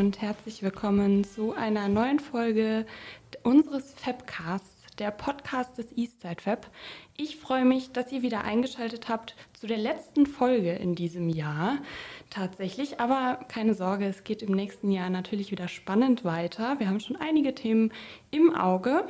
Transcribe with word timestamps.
und 0.00 0.22
herzlich 0.22 0.62
willkommen 0.62 1.24
zu 1.24 1.52
einer 1.52 1.86
neuen 1.86 2.20
Folge 2.20 2.86
unseres 3.42 3.92
Fabcasts, 3.92 4.86
der 4.98 5.10
Podcast 5.10 5.76
des 5.76 5.92
Eastside 5.94 6.40
Fab. 6.40 6.70
Ich 7.18 7.36
freue 7.36 7.66
mich, 7.66 7.92
dass 7.92 8.10
ihr 8.10 8.22
wieder 8.22 8.42
eingeschaltet 8.42 9.10
habt 9.10 9.36
zu 9.52 9.66
der 9.66 9.76
letzten 9.76 10.24
Folge 10.24 10.72
in 10.72 10.94
diesem 10.94 11.28
Jahr 11.28 11.76
tatsächlich. 12.30 12.98
Aber 12.98 13.44
keine 13.48 13.74
Sorge, 13.74 14.06
es 14.06 14.24
geht 14.24 14.40
im 14.42 14.52
nächsten 14.52 14.90
Jahr 14.90 15.10
natürlich 15.10 15.50
wieder 15.50 15.68
spannend 15.68 16.24
weiter. 16.24 16.80
Wir 16.80 16.88
haben 16.88 17.00
schon 17.00 17.16
einige 17.16 17.54
Themen 17.54 17.92
im 18.30 18.56
Auge. 18.56 19.04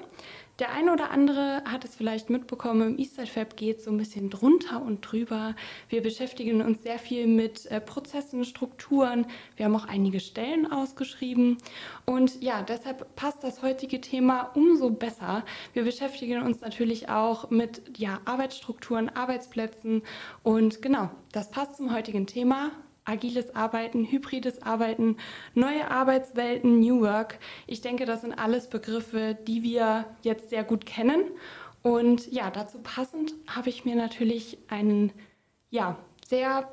Der 0.61 0.73
eine 0.73 0.93
oder 0.93 1.11
andere 1.11 1.65
hat 1.65 1.87
es 1.87 1.97
vielleicht 1.97 2.29
mitbekommen, 2.29 2.89
im 2.89 2.99
Eastside 2.99 3.27
Fab 3.27 3.57
geht 3.57 3.79
es 3.79 3.85
so 3.85 3.91
ein 3.91 3.97
bisschen 3.97 4.29
drunter 4.29 4.83
und 4.83 5.01
drüber. 5.01 5.57
Wir 5.89 6.03
beschäftigen 6.03 6.61
uns 6.61 6.83
sehr 6.83 6.99
viel 6.99 7.27
mit 7.27 7.65
äh, 7.67 7.81
Prozessen, 7.81 8.45
Strukturen. 8.45 9.25
Wir 9.57 9.65
haben 9.65 9.75
auch 9.75 9.89
einige 9.89 10.21
Stellen 10.21 10.71
ausgeschrieben. 10.71 11.57
Und 12.05 12.43
ja, 12.43 12.61
deshalb 12.61 13.17
passt 13.17 13.43
das 13.43 13.63
heutige 13.63 14.03
Thema 14.03 14.51
umso 14.55 14.91
besser. 14.91 15.47
Wir 15.73 15.85
beschäftigen 15.85 16.43
uns 16.43 16.61
natürlich 16.61 17.09
auch 17.09 17.49
mit 17.49 17.97
ja, 17.97 18.21
Arbeitsstrukturen, 18.27 19.09
Arbeitsplätzen. 19.09 20.03
Und 20.43 20.83
genau, 20.83 21.09
das 21.33 21.51
passt 21.51 21.77
zum 21.77 21.95
heutigen 21.95 22.27
Thema 22.27 22.71
agiles 23.11 23.55
Arbeiten, 23.55 24.11
hybrides 24.11 24.63
Arbeiten, 24.63 25.17
neue 25.55 25.91
Arbeitswelten, 25.91 26.81
New 26.81 27.01
Work. 27.01 27.39
Ich 27.67 27.81
denke, 27.81 28.07
das 28.07 28.21
sind 28.23 28.33
alles 28.33 28.69
Begriffe, 28.69 29.37
die 29.47 29.63
wir 29.63 30.07
jetzt 30.23 30.51
sehr 30.51 30.65
gut 30.65 30.87
kennen. 30.87 31.23
Und 31.83 32.31
ja, 32.31 32.51
dazu 32.51 32.79
passend 32.79 33.35
habe 33.47 33.69
ich 33.69 33.85
mir 33.85 33.97
natürlich 33.97 34.59
einen 34.69 35.13
ja, 35.71 35.97
sehr 36.27 36.69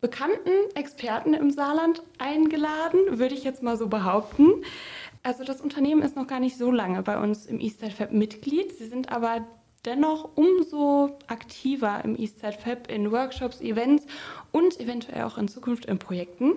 bekannten 0.00 0.50
Experten 0.74 1.32
im 1.32 1.50
Saarland 1.50 2.02
eingeladen, 2.18 3.18
würde 3.18 3.34
ich 3.34 3.44
jetzt 3.44 3.62
mal 3.62 3.76
so 3.76 3.88
behaupten. 3.88 4.64
Also 5.22 5.44
das 5.44 5.60
Unternehmen 5.60 6.02
ist 6.02 6.16
noch 6.16 6.26
gar 6.26 6.40
nicht 6.40 6.58
so 6.58 6.70
lange 6.70 7.02
bei 7.02 7.18
uns 7.18 7.46
im 7.46 7.60
Eastside 7.60 7.92
Fab 7.92 8.12
Mitglied. 8.12 8.76
Sie 8.76 8.86
sind 8.86 9.12
aber 9.12 9.46
dennoch 9.84 10.30
umso 10.36 11.18
aktiver 11.26 12.04
im 12.04 12.16
Eastside 12.16 12.52
Fab 12.52 12.90
in 12.90 13.10
Workshops, 13.10 13.60
Events 13.60 14.06
und 14.52 14.78
eventuell 14.78 15.24
auch 15.24 15.38
in 15.38 15.48
Zukunft 15.48 15.86
in 15.86 15.98
Projekten. 15.98 16.52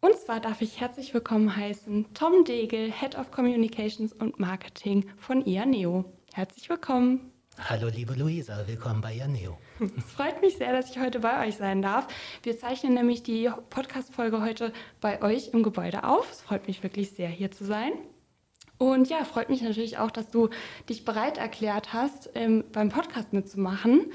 Und 0.00 0.16
zwar 0.16 0.40
darf 0.40 0.60
ich 0.60 0.80
herzlich 0.80 1.14
willkommen 1.14 1.54
heißen 1.54 2.06
Tom 2.14 2.44
Degel, 2.44 2.90
Head 2.90 3.16
of 3.16 3.30
Communications 3.30 4.12
und 4.12 4.40
Marketing 4.40 5.08
von 5.16 5.46
IANEO. 5.46 6.04
Herzlich 6.32 6.68
willkommen. 6.68 7.30
Hallo 7.68 7.88
liebe 7.88 8.14
Luisa, 8.14 8.66
willkommen 8.66 9.00
bei 9.00 9.14
IANEO. 9.14 9.56
Es 9.96 10.12
freut 10.12 10.40
mich 10.40 10.56
sehr, 10.56 10.72
dass 10.72 10.90
ich 10.90 10.98
heute 10.98 11.20
bei 11.20 11.46
euch 11.46 11.56
sein 11.56 11.82
darf. 11.82 12.08
Wir 12.42 12.58
zeichnen 12.58 12.94
nämlich 12.94 13.22
die 13.22 13.50
Podcast-Folge 13.70 14.40
heute 14.40 14.72
bei 15.00 15.22
euch 15.22 15.50
im 15.52 15.62
Gebäude 15.62 16.02
auf. 16.02 16.28
Es 16.32 16.40
freut 16.40 16.66
mich 16.66 16.82
wirklich 16.82 17.10
sehr, 17.10 17.28
hier 17.28 17.52
zu 17.52 17.64
sein. 17.64 17.92
Und 18.82 19.08
ja, 19.10 19.22
freut 19.22 19.48
mich 19.48 19.62
natürlich 19.62 19.98
auch, 19.98 20.10
dass 20.10 20.28
du 20.30 20.48
dich 20.88 21.04
bereit 21.04 21.38
erklärt 21.38 21.92
hast, 21.92 22.30
ähm, 22.34 22.64
beim 22.72 22.88
Podcast 22.88 23.32
mitzumachen. 23.32 24.10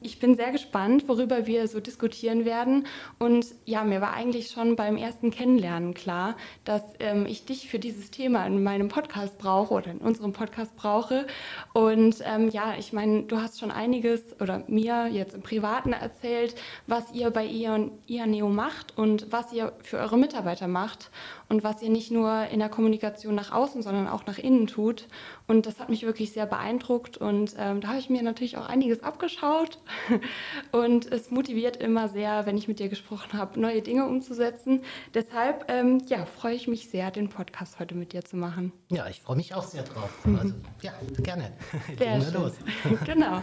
Ich 0.00 0.18
bin 0.18 0.36
sehr 0.36 0.50
gespannt, 0.50 1.08
worüber 1.08 1.46
wir 1.46 1.66
so 1.68 1.80
diskutieren 1.80 2.44
werden. 2.44 2.86
Und 3.18 3.46
ja, 3.64 3.84
mir 3.84 4.00
war 4.00 4.14
eigentlich 4.14 4.50
schon 4.50 4.74
beim 4.74 4.96
ersten 4.96 5.30
Kennenlernen 5.30 5.94
klar, 5.94 6.36
dass 6.64 6.82
ähm, 6.98 7.26
ich 7.26 7.44
dich 7.46 7.68
für 7.68 7.78
dieses 7.78 8.10
Thema 8.10 8.44
in 8.46 8.62
meinem 8.62 8.88
Podcast 8.88 9.38
brauche 9.38 9.74
oder 9.74 9.90
in 9.90 9.98
unserem 9.98 10.32
Podcast 10.32 10.74
brauche. 10.76 11.26
Und 11.72 12.16
ähm, 12.24 12.48
ja, 12.48 12.74
ich 12.78 12.92
meine, 12.92 13.24
du 13.24 13.40
hast 13.40 13.60
schon 13.60 13.70
einiges 13.70 14.22
oder 14.40 14.64
mir 14.66 15.08
jetzt 15.08 15.34
im 15.34 15.42
Privaten 15.42 15.92
erzählt, 15.92 16.56
was 16.86 17.12
ihr 17.12 17.30
bei 17.30 17.44
Ion, 17.44 17.92
Neo 18.08 18.48
macht 18.48 18.96
und 18.96 19.30
was 19.30 19.52
ihr 19.52 19.72
für 19.82 19.98
eure 19.98 20.18
Mitarbeiter 20.18 20.68
macht 20.68 21.10
und 21.52 21.62
was 21.62 21.82
ihr 21.82 21.90
nicht 21.90 22.10
nur 22.10 22.46
in 22.46 22.60
der 22.60 22.70
Kommunikation 22.70 23.34
nach 23.34 23.52
außen, 23.52 23.82
sondern 23.82 24.08
auch 24.08 24.24
nach 24.24 24.38
innen 24.38 24.66
tut. 24.66 25.06
Und 25.46 25.66
das 25.66 25.80
hat 25.80 25.90
mich 25.90 26.02
wirklich 26.02 26.32
sehr 26.32 26.46
beeindruckt 26.46 27.18
und 27.18 27.54
ähm, 27.58 27.82
da 27.82 27.88
habe 27.88 27.98
ich 27.98 28.08
mir 28.08 28.22
natürlich 28.22 28.56
auch 28.56 28.66
einiges 28.66 29.02
abgeschaut. 29.02 29.78
Und 30.72 31.12
es 31.12 31.30
motiviert 31.30 31.76
immer 31.76 32.08
sehr, 32.08 32.46
wenn 32.46 32.56
ich 32.56 32.68
mit 32.68 32.78
dir 32.78 32.88
gesprochen 32.88 33.34
habe, 33.34 33.60
neue 33.60 33.82
Dinge 33.82 34.06
umzusetzen. 34.06 34.80
Deshalb 35.12 35.66
ähm, 35.68 36.02
ja, 36.06 36.24
freue 36.24 36.54
ich 36.54 36.68
mich 36.68 36.88
sehr, 36.88 37.10
den 37.10 37.28
Podcast 37.28 37.78
heute 37.78 37.94
mit 37.94 38.14
dir 38.14 38.24
zu 38.24 38.36
machen. 38.38 38.72
Ja, 38.90 39.06
ich 39.08 39.20
freue 39.20 39.36
mich 39.36 39.54
auch 39.54 39.64
sehr 39.64 39.82
drauf. 39.82 40.10
Also, 40.24 40.54
ja, 40.80 40.92
gerne. 41.18 41.52
Sehr 41.98 42.20
schön. 42.22 42.32
los. 42.32 42.52
genau. 43.04 43.42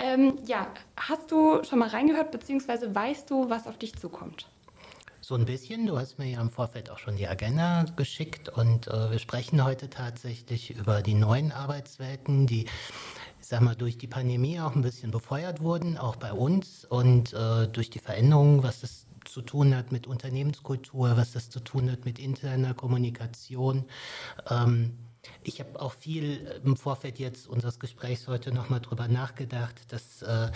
Ähm, 0.00 0.38
ja, 0.46 0.66
hast 0.96 1.30
du 1.30 1.62
schon 1.62 1.78
mal 1.78 1.88
reingehört, 1.88 2.32
beziehungsweise 2.32 2.92
weißt 2.92 3.30
du, 3.30 3.48
was 3.48 3.68
auf 3.68 3.78
dich 3.78 3.94
zukommt? 3.94 4.48
So 5.24 5.36
ein 5.36 5.46
bisschen. 5.46 5.86
Du 5.86 5.96
hast 5.96 6.18
mir 6.18 6.26
ja 6.26 6.38
im 6.42 6.50
Vorfeld 6.50 6.90
auch 6.90 6.98
schon 6.98 7.16
die 7.16 7.26
Agenda 7.26 7.86
geschickt 7.96 8.50
und 8.50 8.88
äh, 8.88 9.10
wir 9.10 9.18
sprechen 9.18 9.64
heute 9.64 9.88
tatsächlich 9.88 10.76
über 10.76 11.00
die 11.00 11.14
neuen 11.14 11.50
Arbeitswelten, 11.50 12.46
die 12.46 12.66
sag 13.40 13.62
mal, 13.62 13.74
durch 13.74 13.96
die 13.96 14.06
Pandemie 14.06 14.60
auch 14.60 14.74
ein 14.76 14.82
bisschen 14.82 15.10
befeuert 15.10 15.62
wurden, 15.62 15.96
auch 15.96 16.16
bei 16.16 16.30
uns 16.30 16.84
und 16.84 17.32
äh, 17.32 17.66
durch 17.68 17.88
die 17.88 18.00
Veränderungen, 18.00 18.62
was 18.62 18.82
das 18.82 19.06
zu 19.24 19.40
tun 19.40 19.74
hat 19.74 19.92
mit 19.92 20.06
Unternehmenskultur, 20.06 21.16
was 21.16 21.32
das 21.32 21.48
zu 21.48 21.60
tun 21.60 21.90
hat 21.90 22.04
mit 22.04 22.18
interner 22.18 22.74
Kommunikation. 22.74 23.86
Ähm, 24.50 24.98
ich 25.42 25.58
habe 25.58 25.80
auch 25.80 25.94
viel 25.94 26.60
im 26.64 26.76
Vorfeld 26.76 27.18
jetzt 27.18 27.46
unseres 27.46 27.78
Gesprächs 27.78 28.28
heute 28.28 28.52
nochmal 28.52 28.80
drüber 28.80 29.08
nachgedacht, 29.08 29.90
dass 29.90 30.20
äh, 30.20 30.50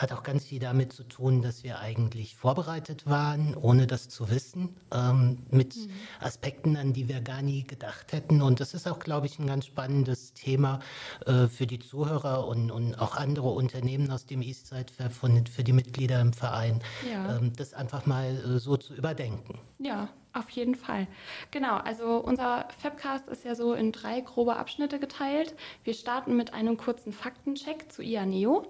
hat 0.00 0.12
auch 0.12 0.22
ganz 0.22 0.46
viel 0.46 0.58
damit 0.60 0.94
zu 0.94 1.04
tun, 1.04 1.42
dass 1.42 1.62
wir 1.62 1.78
eigentlich 1.78 2.34
vorbereitet 2.34 3.06
waren, 3.06 3.54
ohne 3.54 3.86
das 3.86 4.08
zu 4.08 4.30
wissen, 4.30 4.76
ähm, 4.90 5.42
mit 5.50 5.76
mhm. 5.76 5.90
Aspekten, 6.20 6.76
an 6.78 6.94
die 6.94 7.06
wir 7.06 7.20
gar 7.20 7.42
nie 7.42 7.64
gedacht 7.64 8.14
hätten. 8.14 8.40
Und 8.40 8.60
das 8.60 8.72
ist 8.72 8.88
auch, 8.88 8.98
glaube 8.98 9.26
ich, 9.26 9.38
ein 9.38 9.46
ganz 9.46 9.66
spannendes 9.66 10.32
Thema 10.32 10.80
äh, 11.26 11.48
für 11.48 11.66
die 11.66 11.78
Zuhörer 11.78 12.46
und, 12.46 12.70
und 12.70 12.94
auch 12.94 13.14
andere 13.14 13.50
Unternehmen 13.50 14.10
aus 14.10 14.24
dem 14.24 14.40
Eastside 14.40 14.90
für, 14.90 15.10
für 15.10 15.64
die 15.64 15.74
Mitglieder 15.74 16.18
im 16.22 16.32
Verein, 16.32 16.80
ja. 17.06 17.36
ähm, 17.36 17.52
das 17.54 17.74
einfach 17.74 18.06
mal 18.06 18.36
äh, 18.36 18.58
so 18.58 18.78
zu 18.78 18.94
überdenken. 18.94 19.58
Ja, 19.78 20.08
auf 20.32 20.50
jeden 20.50 20.74
Fall. 20.74 21.06
Genau, 21.50 21.76
also 21.76 22.18
unser 22.18 22.68
Fabcast 22.78 23.28
ist 23.28 23.44
ja 23.44 23.54
so 23.54 23.74
in 23.74 23.92
drei 23.92 24.20
grobe 24.20 24.56
Abschnitte 24.56 24.98
geteilt. 24.98 25.54
Wir 25.84 25.94
starten 25.94 26.36
mit 26.36 26.54
einem 26.54 26.76
kurzen 26.76 27.12
Faktencheck 27.12 27.90
zu 27.90 28.02
IANEO. 28.02 28.66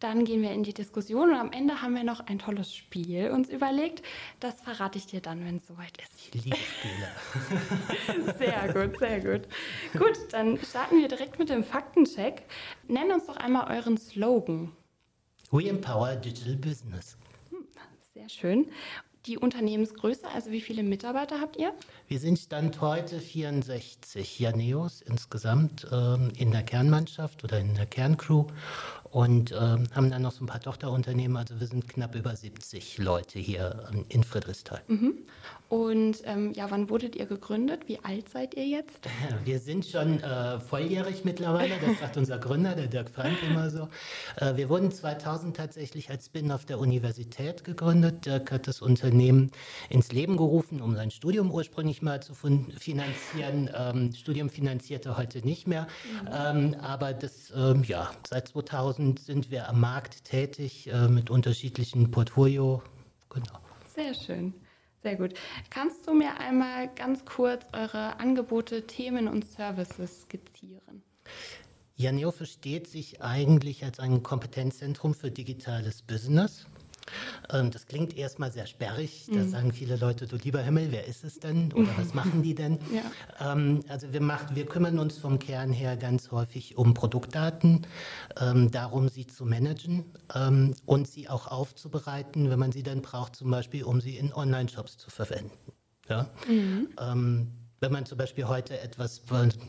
Dann 0.00 0.24
gehen 0.24 0.42
wir 0.42 0.50
in 0.50 0.64
die 0.64 0.74
Diskussion 0.74 1.30
und 1.30 1.36
am 1.36 1.52
Ende 1.52 1.80
haben 1.80 1.94
wir 1.94 2.02
noch 2.02 2.26
ein 2.26 2.40
tolles 2.40 2.74
Spiel 2.74 3.30
uns 3.30 3.48
überlegt. 3.48 4.02
Das 4.40 4.60
verrate 4.60 4.98
ich 4.98 5.06
dir 5.06 5.20
dann, 5.20 5.44
wenn 5.46 5.56
es 5.56 5.66
soweit 5.66 5.96
ist. 5.98 6.34
Ich 6.34 6.44
liebe 6.44 6.56
Spiele. 6.56 8.34
sehr 8.38 8.72
gut, 8.72 8.98
sehr 8.98 9.20
gut. 9.20 9.48
Gut, 9.92 10.18
dann 10.32 10.58
starten 10.58 11.00
wir 11.00 11.08
direkt 11.08 11.38
mit 11.38 11.48
dem 11.48 11.62
Faktencheck. 11.62 12.42
Nenn 12.88 13.12
uns 13.12 13.26
doch 13.26 13.36
einmal 13.36 13.74
euren 13.76 13.96
Slogan. 13.96 14.72
We 15.52 15.68
empower 15.68 16.16
digital 16.16 16.56
business. 16.56 17.16
Hm, 17.50 17.66
sehr 18.14 18.28
schön 18.28 18.66
die 19.26 19.38
Unternehmensgröße, 19.38 20.26
also 20.34 20.50
wie 20.50 20.60
viele 20.60 20.82
Mitarbeiter 20.82 21.40
habt 21.40 21.56
ihr? 21.56 21.72
Wir 22.08 22.18
sind 22.18 22.38
Stand 22.38 22.80
heute 22.80 23.20
64 23.20 24.38
Janeos 24.40 25.00
insgesamt 25.00 25.86
ähm, 25.92 26.32
in 26.36 26.50
der 26.50 26.62
Kernmannschaft 26.62 27.44
oder 27.44 27.60
in 27.60 27.74
der 27.74 27.86
Kerncrew 27.86 28.46
und 29.04 29.52
ähm, 29.52 29.88
haben 29.94 30.10
dann 30.10 30.22
noch 30.22 30.32
so 30.32 30.42
ein 30.42 30.48
paar 30.48 30.60
Tochterunternehmen. 30.60 31.36
Also 31.36 31.60
wir 31.60 31.66
sind 31.66 31.86
knapp 31.88 32.14
über 32.14 32.34
70 32.34 32.98
Leute 32.98 33.38
hier 33.38 33.88
ähm, 33.92 34.06
in 34.08 34.24
Friedrichsthal. 34.24 34.82
Mhm. 34.88 35.18
Und 35.72 36.22
ähm, 36.24 36.52
ja, 36.52 36.70
wann 36.70 36.90
wurdet 36.90 37.16
ihr 37.16 37.24
gegründet? 37.24 37.88
Wie 37.88 37.98
alt 38.04 38.28
seid 38.28 38.52
ihr 38.54 38.66
jetzt? 38.66 39.08
Wir 39.44 39.58
sind 39.58 39.86
schon 39.86 40.20
äh, 40.20 40.60
volljährig 40.60 41.24
mittlerweile, 41.24 41.76
das 41.78 41.98
sagt 41.98 42.18
unser 42.18 42.38
Gründer, 42.38 42.74
der 42.74 42.88
Dirk 42.88 43.08
Frank 43.08 43.38
immer 43.42 43.70
so. 43.70 43.88
Äh, 44.36 44.56
wir 44.56 44.68
wurden 44.68 44.92
2000 44.92 45.56
tatsächlich 45.56 46.10
als 46.10 46.26
Spin-off 46.26 46.66
der 46.66 46.78
Universität 46.78 47.64
gegründet. 47.64 48.26
Dirk 48.26 48.52
hat 48.52 48.66
das 48.66 48.82
Unternehmen 48.82 49.50
ins 49.88 50.12
Leben 50.12 50.36
gerufen, 50.36 50.82
um 50.82 50.94
sein 50.94 51.10
Studium 51.10 51.50
ursprünglich 51.50 52.02
mal 52.02 52.22
zu 52.22 52.34
finanzieren. 52.34 53.70
Ähm, 53.74 54.12
Studium 54.14 54.50
finanzierte 54.50 55.16
heute 55.16 55.38
nicht 55.40 55.66
mehr, 55.66 55.86
mhm. 56.22 56.28
Ähm, 56.74 56.76
aber 56.80 57.14
das, 57.14 57.50
ähm, 57.56 57.82
ja, 57.84 58.10
seit 58.28 58.48
2000 58.48 58.82
2000 58.82 59.18
sind 59.20 59.50
wir 59.50 59.68
am 59.68 59.80
Markt 59.80 60.24
tätig 60.24 60.88
äh, 60.92 61.08
mit 61.08 61.30
unterschiedlichen 61.30 62.10
Portfolio. 62.10 62.82
Genau. 63.30 63.58
Sehr 63.94 64.14
schön. 64.14 64.54
Sehr 65.02 65.16
gut. 65.16 65.34
Kannst 65.70 66.06
du 66.06 66.14
mir 66.14 66.38
einmal 66.38 66.88
ganz 66.94 67.24
kurz 67.24 67.66
eure 67.72 68.20
Angebote, 68.20 68.86
Themen 68.86 69.26
und 69.26 69.44
Services 69.44 70.22
skizzieren? 70.22 71.02
Janeo 71.96 72.30
versteht 72.30 72.86
sich 72.86 73.20
eigentlich 73.20 73.84
als 73.84 73.98
ein 73.98 74.22
Kompetenzzentrum 74.22 75.14
für 75.14 75.30
digitales 75.30 76.02
Business. 76.02 76.66
Ähm, 77.50 77.70
das 77.70 77.86
klingt 77.86 78.16
erstmal 78.16 78.52
sehr 78.52 78.66
sperrig. 78.66 79.26
Da 79.32 79.40
mhm. 79.40 79.50
sagen 79.50 79.72
viele 79.72 79.96
Leute, 79.96 80.26
du 80.26 80.36
lieber 80.36 80.60
Himmel, 80.60 80.88
wer 80.90 81.06
ist 81.06 81.24
es 81.24 81.38
denn? 81.40 81.72
Oder 81.72 81.90
was 81.96 82.14
machen 82.14 82.42
die 82.42 82.54
denn? 82.54 82.78
Ja. 82.92 83.52
Ähm, 83.52 83.80
also 83.88 84.12
wir, 84.12 84.20
macht, 84.20 84.54
wir 84.54 84.66
kümmern 84.66 84.98
uns 84.98 85.16
vom 85.16 85.38
Kern 85.38 85.72
her 85.72 85.96
ganz 85.96 86.30
häufig 86.30 86.76
um 86.76 86.92
Produktdaten, 86.92 87.86
ähm, 88.38 88.70
darum, 88.70 89.08
sie 89.08 89.26
zu 89.26 89.46
managen 89.46 90.04
und 90.84 91.08
sie 91.08 91.28
auch 91.28 91.46
aufzubereiten, 91.46 92.50
wenn 92.50 92.58
man 92.58 92.72
sie 92.72 92.82
dann 92.82 93.02
braucht, 93.02 93.36
zum 93.36 93.50
Beispiel, 93.50 93.84
um 93.84 94.00
sie 94.00 94.16
in 94.16 94.32
Online-Shops 94.32 94.98
zu 94.98 95.10
verwenden. 95.10 95.50
Ja? 96.08 96.28
Mhm. 96.48 96.88
Wenn 97.82 97.90
man 97.90 98.06
zum 98.06 98.16
Beispiel 98.16 98.46
heute 98.46 98.78
etwas 98.78 99.22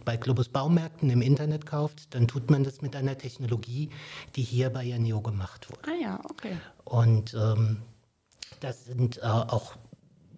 bei 0.06 0.18
Globus 0.18 0.48
Baumärkten 0.48 1.10
im 1.10 1.24
Internet 1.24 1.66
kauft, 1.66 2.14
dann 2.14 2.28
tut 2.28 2.52
man 2.52 2.64
das 2.64 2.84
mit 2.84 2.96
einer 2.96 3.18
Technologie, 3.18 3.90
die 4.36 4.44
hier 4.44 4.70
bei 4.70 4.84
Janeo 4.84 5.20
gemacht 5.20 5.68
wurde. 5.72 5.82
Ah 5.88 6.00
ja, 6.00 6.20
okay. 6.30 6.56
Und 6.84 7.34
ähm, 7.34 7.82
das 8.60 8.86
sind 8.86 9.18
äh, 9.18 9.22
auch 9.22 9.78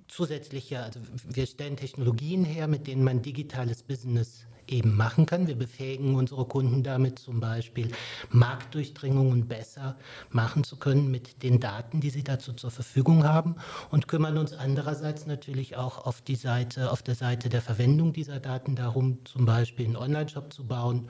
zusätzliche, 0.07 0.83
also 0.83 1.01
wir 1.27 1.45
stellen 1.47 1.75
Technologien 1.75 2.45
her, 2.45 2.69
mit 2.69 2.87
denen 2.87 3.03
man 3.03 3.21
digitales 3.21 3.83
Business 3.83 4.45
eben 4.67 4.95
machen 4.95 5.25
kann. 5.25 5.47
Wir 5.47 5.55
befähigen 5.55 6.15
unsere 6.15 6.45
Kunden 6.45 6.83
damit 6.83 7.19
zum 7.19 7.39
Beispiel 7.39 7.91
Marktdurchdringungen 8.31 9.47
besser 9.47 9.97
machen 10.29 10.63
zu 10.63 10.77
können 10.77 11.09
mit 11.11 11.43
den 11.43 11.59
Daten, 11.59 12.01
die 12.01 12.09
sie 12.09 12.23
dazu 12.23 12.53
zur 12.53 12.71
Verfügung 12.71 13.23
haben 13.23 13.55
und 13.91 14.07
kümmern 14.07 14.37
uns 14.37 14.53
andererseits 14.53 15.25
natürlich 15.25 15.77
auch 15.77 16.05
auf 16.05 16.21
die 16.21 16.35
Seite, 16.35 16.91
auf 16.91 17.03
der 17.03 17.15
Seite 17.15 17.49
der 17.49 17.61
Verwendung 17.61 18.13
dieser 18.13 18.39
Daten 18.39 18.75
darum, 18.75 19.25
zum 19.25 19.45
Beispiel 19.45 19.85
einen 19.85 19.95
Online-Shop 19.95 20.51
zu 20.51 20.65
bauen 20.65 21.09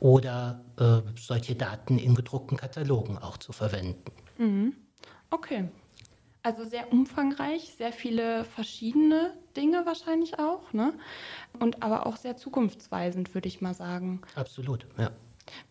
oder 0.00 0.64
äh, 0.78 1.00
solche 1.18 1.54
Daten 1.54 1.98
in 1.98 2.14
gedruckten 2.14 2.56
Katalogen 2.56 3.18
auch 3.18 3.36
zu 3.36 3.52
verwenden. 3.52 4.12
Mhm. 4.38 4.74
Okay, 5.30 5.68
also 6.46 6.62
sehr 6.62 6.92
umfangreich, 6.92 7.74
sehr 7.76 7.92
viele 7.92 8.44
verschiedene 8.44 9.32
Dinge 9.56 9.84
wahrscheinlich 9.84 10.38
auch, 10.38 10.72
ne? 10.72 10.92
Und 11.58 11.82
aber 11.82 12.06
auch 12.06 12.16
sehr 12.16 12.36
zukunftsweisend, 12.36 13.34
würde 13.34 13.48
ich 13.48 13.60
mal 13.60 13.74
sagen. 13.74 14.20
Absolut, 14.36 14.86
ja. 14.96 15.10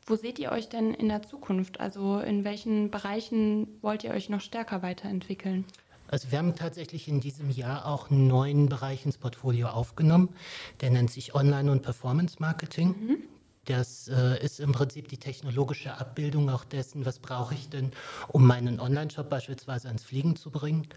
Wo 0.05 0.17
seht 0.17 0.37
ihr 0.37 0.51
euch 0.51 0.67
denn 0.67 0.93
in 0.93 1.07
der 1.07 1.21
Zukunft? 1.21 1.79
Also 1.79 2.19
in 2.19 2.43
welchen 2.43 2.91
Bereichen 2.91 3.69
wollt 3.81 4.03
ihr 4.03 4.11
euch 4.11 4.27
noch 4.27 4.41
stärker 4.41 4.81
weiterentwickeln? 4.81 5.63
Also 6.09 6.31
wir 6.31 6.39
haben 6.39 6.55
tatsächlich 6.55 7.07
in 7.07 7.21
diesem 7.21 7.49
Jahr 7.49 7.85
auch 7.85 8.11
einen 8.11 8.27
neuen 8.27 8.67
Bereich 8.67 9.05
ins 9.05 9.17
Portfolio 9.17 9.67
aufgenommen. 9.69 10.35
Der 10.81 10.89
nennt 10.89 11.09
sich 11.09 11.35
Online- 11.35 11.71
und 11.71 11.83
Performance 11.83 12.35
Marketing. 12.39 12.87
Mhm. 12.89 13.17
Das 13.65 14.07
äh, 14.07 14.43
ist 14.43 14.59
im 14.59 14.71
Prinzip 14.71 15.07
die 15.07 15.17
technologische 15.17 15.97
Abbildung 15.97 16.49
auch 16.49 16.63
dessen, 16.63 17.05
was 17.05 17.19
brauche 17.19 17.55
ich 17.55 17.69
denn, 17.69 17.91
um 18.27 18.45
meinen 18.45 18.79
Online-Shop 18.79 19.29
beispielsweise 19.29 19.87
ans 19.87 20.03
Fliegen 20.03 20.35
zu 20.35 20.51
bringen. 20.51 20.87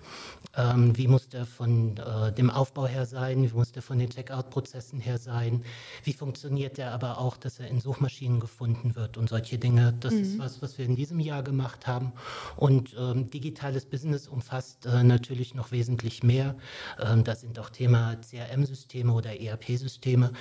Ähm, 0.55 0.97
wie 0.97 1.09
muss 1.09 1.29
der 1.29 1.47
von 1.47 1.97
äh, 1.97 2.33
dem 2.33 2.51
Aufbau 2.51 2.87
her 2.87 3.07
sein? 3.07 3.43
Wie 3.43 3.55
muss 3.55 3.73
der 3.73 3.83
von 3.83 3.99
den 3.99 4.11
Checkout-Prozessen 4.11 5.01
her 5.01 5.17
sein? 5.17 5.65
Wie 6.05 6.13
funktioniert 6.13 6.77
der 6.77 6.93
aber 6.93 7.19
auch, 7.19 7.39
dass 7.39 7.59
er 7.59 7.69
in 7.69 7.81
Suchmaschinen 7.81 8.39
gefunden 8.39 8.95
wird 8.95 9.17
und 9.17 9.31
solche 9.31 9.57
Dinge? 9.59 9.95
Das 10.01 10.13
mhm. 10.13 10.21
ist 10.21 10.39
was, 10.39 10.61
was 10.61 10.77
wir 10.77 10.85
in 10.85 10.97
diesem 10.97 11.21
Jahr 11.21 11.43
gemacht 11.43 11.87
haben. 11.87 12.13
Und 12.57 12.95
ähm, 12.99 13.31
digitales 13.31 13.87
Business 13.87 14.29
umfasst 14.29 14.85
äh, 14.85 15.03
natürlich 15.03 15.55
noch 15.55 15.73
wesentlich 15.73 16.23
mehr. 16.23 16.55
Ähm, 17.01 17.25
da 17.25 17.35
sind 17.35 17.59
auch 17.59 17.71
Thema 17.71 18.17
CRM-Systeme 18.17 19.13
oder 19.13 19.41
ERP-Systeme. 19.41 20.33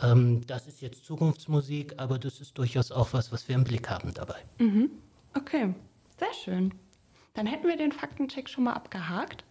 Ähm, 0.00 0.46
das 0.46 0.66
ist 0.66 0.80
jetzt 0.80 1.04
Zukunftsmusik. 1.04 1.73
Musik, 1.74 1.94
aber 1.96 2.18
das 2.18 2.40
ist 2.40 2.56
durchaus 2.58 2.92
auch 2.92 3.12
was, 3.12 3.32
was 3.32 3.48
wir 3.48 3.56
im 3.56 3.64
Blick 3.64 3.90
haben 3.90 4.12
dabei. 4.14 4.36
Mhm. 4.58 4.90
Okay, 5.36 5.74
sehr 6.18 6.32
schön. 6.32 6.72
Dann 7.34 7.46
hätten 7.46 7.66
wir 7.66 7.76
den 7.76 7.90
Faktencheck 7.90 8.48
schon 8.48 8.64
mal 8.64 8.74
abgehakt. 8.74 9.44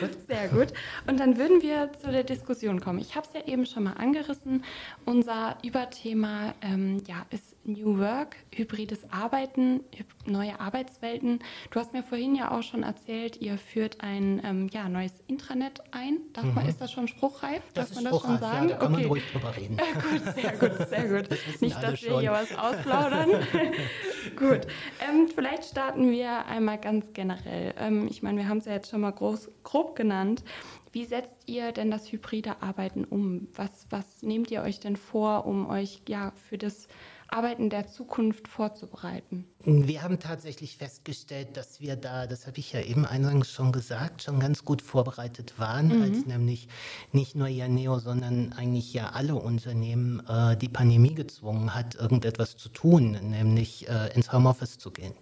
Gut. 0.00 0.10
Sehr 0.26 0.48
gut. 0.48 0.72
Und 1.06 1.20
dann 1.20 1.38
würden 1.38 1.62
wir 1.62 1.92
zu 1.92 2.10
der 2.10 2.24
Diskussion 2.24 2.80
kommen. 2.80 2.98
Ich 2.98 3.14
habe 3.14 3.24
es 3.24 3.32
ja 3.32 3.46
eben 3.46 3.66
schon 3.66 3.84
mal 3.84 3.92
angerissen. 3.92 4.64
Unser 5.04 5.56
Überthema 5.62 6.54
ähm, 6.60 7.00
ja, 7.06 7.24
ist 7.30 7.54
New 7.64 7.98
Work, 7.98 8.36
hybrides 8.54 9.00
Arbeiten, 9.12 9.80
neue 10.26 10.58
Arbeitswelten. 10.58 11.40
Du 11.70 11.78
hast 11.78 11.92
mir 11.92 12.02
vorhin 12.02 12.34
ja 12.34 12.50
auch 12.50 12.62
schon 12.62 12.82
erzählt, 12.82 13.40
ihr 13.40 13.56
führt 13.56 14.00
ein 14.00 14.40
ähm, 14.44 14.68
ja, 14.72 14.88
neues 14.88 15.12
Intranet 15.28 15.80
ein. 15.92 16.18
Darf 16.32 16.44
mhm. 16.44 16.54
man, 16.54 16.68
ist 16.68 16.80
das 16.80 16.90
schon 16.90 17.06
spruchreif? 17.06 17.62
Das 17.74 17.90
Darf 17.90 18.02
man 18.02 18.12
das 18.12 18.22
schon 18.22 18.38
sagen? 18.38 18.68
Ja, 18.68 18.74
da 18.74 18.80
kann 18.80 18.94
okay. 18.94 19.02
man 19.02 19.10
ruhig 19.10 19.22
drüber 19.32 19.56
reden. 19.56 19.76
gut, 19.94 20.34
sehr 20.34 20.52
gut, 20.56 20.88
sehr 20.88 21.08
gut. 21.08 21.28
Das 21.52 21.60
Nicht, 21.60 21.82
dass 21.82 22.02
wir 22.02 22.10
schon. 22.10 22.20
hier 22.20 22.32
was 22.32 22.56
ausplaudern. 22.56 23.30
gut, 24.36 24.66
ähm, 25.00 25.28
vielleicht 25.34 25.64
starten 25.64 26.10
wir 26.10 26.46
einmal 26.46 26.78
ganz 26.78 27.12
generell. 27.12 27.74
Ähm, 27.78 28.06
ich 28.08 28.22
meine, 28.22 28.38
wir 28.38 28.48
haben 28.48 28.58
es 28.58 28.64
ja 28.64 28.72
jetzt 28.72 28.90
schon 28.90 29.00
mal 29.00 29.10
groß, 29.10 29.50
grob 29.62 29.96
genannt. 29.96 30.42
Wie 30.92 31.06
setzt 31.06 31.48
ihr 31.48 31.72
denn 31.72 31.90
das 31.90 32.12
hybride 32.12 32.60
Arbeiten 32.60 33.04
um? 33.04 33.48
Was, 33.54 33.86
was 33.88 34.22
nehmt 34.22 34.50
ihr 34.50 34.62
euch 34.62 34.78
denn 34.78 34.96
vor, 34.96 35.46
um 35.46 35.68
euch 35.68 36.02
ja 36.06 36.32
für 36.48 36.58
das 36.58 36.86
Arbeiten 37.32 37.70
der 37.70 37.86
Zukunft 37.86 38.46
vorzubereiten? 38.46 39.46
Wir 39.64 40.02
haben 40.02 40.18
tatsächlich 40.18 40.76
festgestellt, 40.76 41.56
dass 41.56 41.80
wir 41.80 41.96
da, 41.96 42.26
das 42.26 42.46
habe 42.46 42.58
ich 42.58 42.72
ja 42.72 42.80
eben 42.80 43.06
eingangs 43.06 43.50
schon 43.50 43.72
gesagt, 43.72 44.22
schon 44.22 44.38
ganz 44.38 44.64
gut 44.64 44.82
vorbereitet 44.82 45.58
waren, 45.58 45.88
mhm. 45.88 46.02
als 46.02 46.26
nämlich 46.26 46.68
nicht 47.10 47.34
nur 47.34 47.48
Janeo, 47.48 47.98
sondern 47.98 48.52
eigentlich 48.52 48.92
ja 48.92 49.10
alle 49.10 49.34
Unternehmen 49.34 50.22
äh, 50.28 50.56
die 50.56 50.68
Pandemie 50.68 51.14
gezwungen 51.14 51.74
hat, 51.74 51.94
irgendetwas 51.94 52.56
zu 52.56 52.68
tun, 52.68 53.12
nämlich 53.22 53.88
äh, 53.88 54.14
ins 54.14 54.32
Homeoffice 54.32 54.78
zu 54.78 54.90
gehen. 54.90 55.14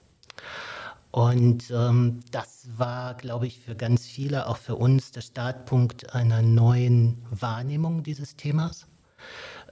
Und 1.13 1.71
ähm, 1.71 2.21
das 2.31 2.69
war, 2.77 3.15
glaube 3.15 3.47
ich, 3.47 3.61
für 3.61 3.75
ganz 3.75 4.07
viele, 4.07 4.47
auch 4.47 4.57
für 4.57 4.77
uns, 4.77 5.11
der 5.13 5.23
Startpunkt 5.23 6.15
einer 6.15 6.43
neuen 6.43 7.25
Wahrnehmung 7.31 8.03
dieses 8.03 8.37
Themas. 8.37 8.87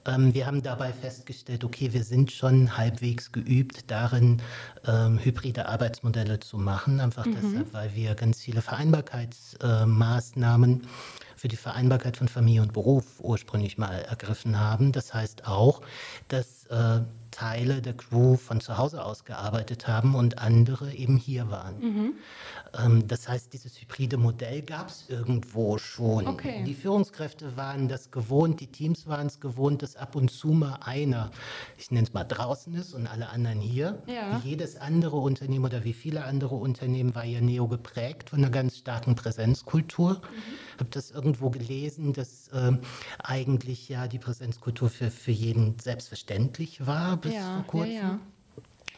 Ähm, 0.07 0.33
wir 0.35 0.47
haben 0.47 0.63
dabei 0.63 0.93
festgestellt, 0.93 1.65
okay, 1.65 1.93
wir 1.93 2.05
sind 2.05 2.31
schon 2.33 2.77
halbwegs 2.77 3.33
geübt 3.33 3.91
darin, 3.91 4.41
ähm, 4.87 5.19
hybride 5.19 5.69
Arbeitsmodelle 5.69 6.39
zu 6.41 6.59
machen, 6.59 7.01
einfach 7.01 7.27
mhm. 7.27 7.37
deshalb, 7.41 7.73
weil 7.73 7.95
wir 7.95 8.15
ganz 8.15 8.41
viele 8.41 8.61
Vereinbarkeitsmaßnahmen 8.63 10.83
äh, 10.83 10.87
für 11.37 11.49
die 11.49 11.57
Vereinbarkeit 11.57 12.17
von 12.17 12.29
Familie 12.29 12.63
und 12.63 12.73
Beruf 12.73 13.21
ursprünglich 13.21 13.79
mal 13.79 14.03
ergriffen 14.03 14.59
haben. 14.59 14.91
Das 14.93 15.15
heißt 15.15 15.47
auch, 15.47 15.83
dass 16.27 16.67
äh, 16.67 17.03
Teile 17.39 17.81
der 17.81 17.95
Crew 17.95 18.37
von 18.37 18.61
zu 18.61 18.79
Hause 18.79 19.05
aus 19.05 19.25
gearbeitet 19.25 19.87
haben 19.87 20.17
und 20.17 20.39
andere 20.39 20.93
eben 20.93 21.17
hier 21.17 21.51
waren. 21.53 21.79
Mhm. 21.79 22.15
Ähm, 22.77 23.07
das 23.07 23.29
heißt, 23.29 23.53
dieses 23.53 23.81
hybride 23.81 24.17
Modell 24.17 24.63
gab 24.63 24.89
es 24.89 25.05
irgendwo 25.09 25.79
schon. 25.79 26.27
Okay. 26.27 26.65
Die 26.67 26.75
Führungskräfte 26.75 27.57
waren 27.57 27.87
das 27.87 28.11
gewohnt, 28.11 28.59
die 28.59 28.67
Teams 28.67 29.07
waren 29.07 29.29
es 29.29 29.39
gewohnt, 29.39 29.83
dass 29.83 29.95
ab 29.95 30.17
und 30.17 30.33
zu 30.33 30.49
mal 30.49 30.81
einer, 30.81 31.31
ich 31.77 31.93
nenne 31.93 32.09
es 32.09 32.13
mal 32.13 32.25
draußen 32.25 32.75
ist 32.75 32.93
und 32.93 33.07
alle 33.07 33.29
anderen 33.29 33.61
hier. 33.61 34.03
Ja. 34.09 34.43
Wie 34.43 34.49
jedes 34.49 34.77
andere 34.77 35.19
Unternehmen 35.19 35.65
oder 35.65 35.85
wie 35.85 35.93
viele 35.93 36.25
andere 36.25 36.57
Unternehmen 36.57 37.15
war 37.15 37.25
ja 37.25 37.41
Neo 37.41 37.69
geprägt 37.69 38.31
von 38.31 38.41
einer 38.41 38.51
ganz 38.51 38.79
starken 38.79 39.15
Präsenzkultur. 39.15 40.15
Mhm. 40.15 40.19
Ich 40.79 40.81
habe 40.81 40.91
das 40.91 41.11
irgendwo 41.11 41.51
gelesen, 41.51 42.13
dass 42.13 42.47
äh, 42.49 42.71
eigentlich 43.19 43.89
ja 43.89 44.07
die 44.07 44.21
Präsenzkultur 44.21 44.89
für, 44.89 45.11
für 45.11 45.33
jeden 45.33 45.77
selbstverständlich 45.81 46.87
war 46.87 47.17
bis 47.17 47.35
ja, 47.35 47.55
vor 47.57 47.65
kurzem. 47.67 47.93
Ja, 47.93 48.01
ja 48.01 48.21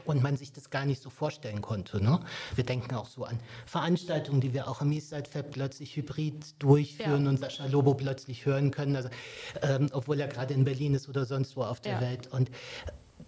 und 0.04 0.22
man 0.22 0.36
sich 0.36 0.52
das 0.52 0.70
gar 0.70 0.84
nicht 0.84 1.00
so 1.00 1.08
vorstellen 1.08 1.62
konnte. 1.62 2.02
Ne? 2.02 2.20
Wir 2.54 2.64
denken 2.64 2.94
auch 2.94 3.06
so 3.06 3.24
an 3.24 3.38
Veranstaltungen, 3.66 4.40
die 4.40 4.52
wir 4.52 4.68
auch 4.68 4.82
im 4.82 4.92
Eastside 4.92 5.28
Fab 5.28 5.50
plötzlich 5.52 5.96
hybrid 5.96 6.54
durchführen 6.58 7.24
ja. 7.24 7.30
und 7.30 7.38
Sascha 7.38 7.66
Lobo 7.66 7.94
plötzlich 7.94 8.44
hören 8.44 8.70
können, 8.70 8.96
also, 8.96 9.08
ähm, 9.62 9.88
obwohl 9.92 10.20
er 10.20 10.28
gerade 10.28 10.54
in 10.54 10.64
Berlin 10.64 10.94
ist 10.94 11.08
oder 11.08 11.24
sonst 11.24 11.56
wo 11.56 11.62
auf 11.62 11.80
der 11.80 11.94
ja. 11.94 12.00
Welt. 12.00 12.28
Und 12.32 12.50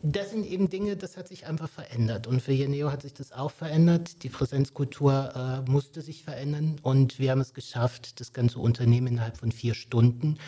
das 0.02 0.30
sind 0.30 0.44
eben 0.44 0.68
Dinge, 0.68 0.96
das 0.96 1.16
hat 1.16 1.28
sich 1.28 1.46
einfach 1.46 1.68
verändert. 1.68 2.26
Und 2.26 2.42
für 2.42 2.52
Jeneo 2.52 2.90
hat 2.90 3.02
sich 3.02 3.14
das 3.14 3.32
auch 3.32 3.50
verändert. 3.50 4.22
Die 4.24 4.28
Präsenzkultur 4.28 5.64
äh, 5.66 5.70
musste 5.70 6.02
sich 6.02 6.24
verändern. 6.24 6.76
Und 6.82 7.18
wir 7.18 7.30
haben 7.30 7.40
es 7.40 7.54
geschafft, 7.54 8.20
das 8.20 8.32
ganze 8.32 8.58
Unternehmen 8.58 9.06
innerhalb 9.06 9.36
von 9.36 9.52
vier 9.52 9.74
Stunden 9.74 10.38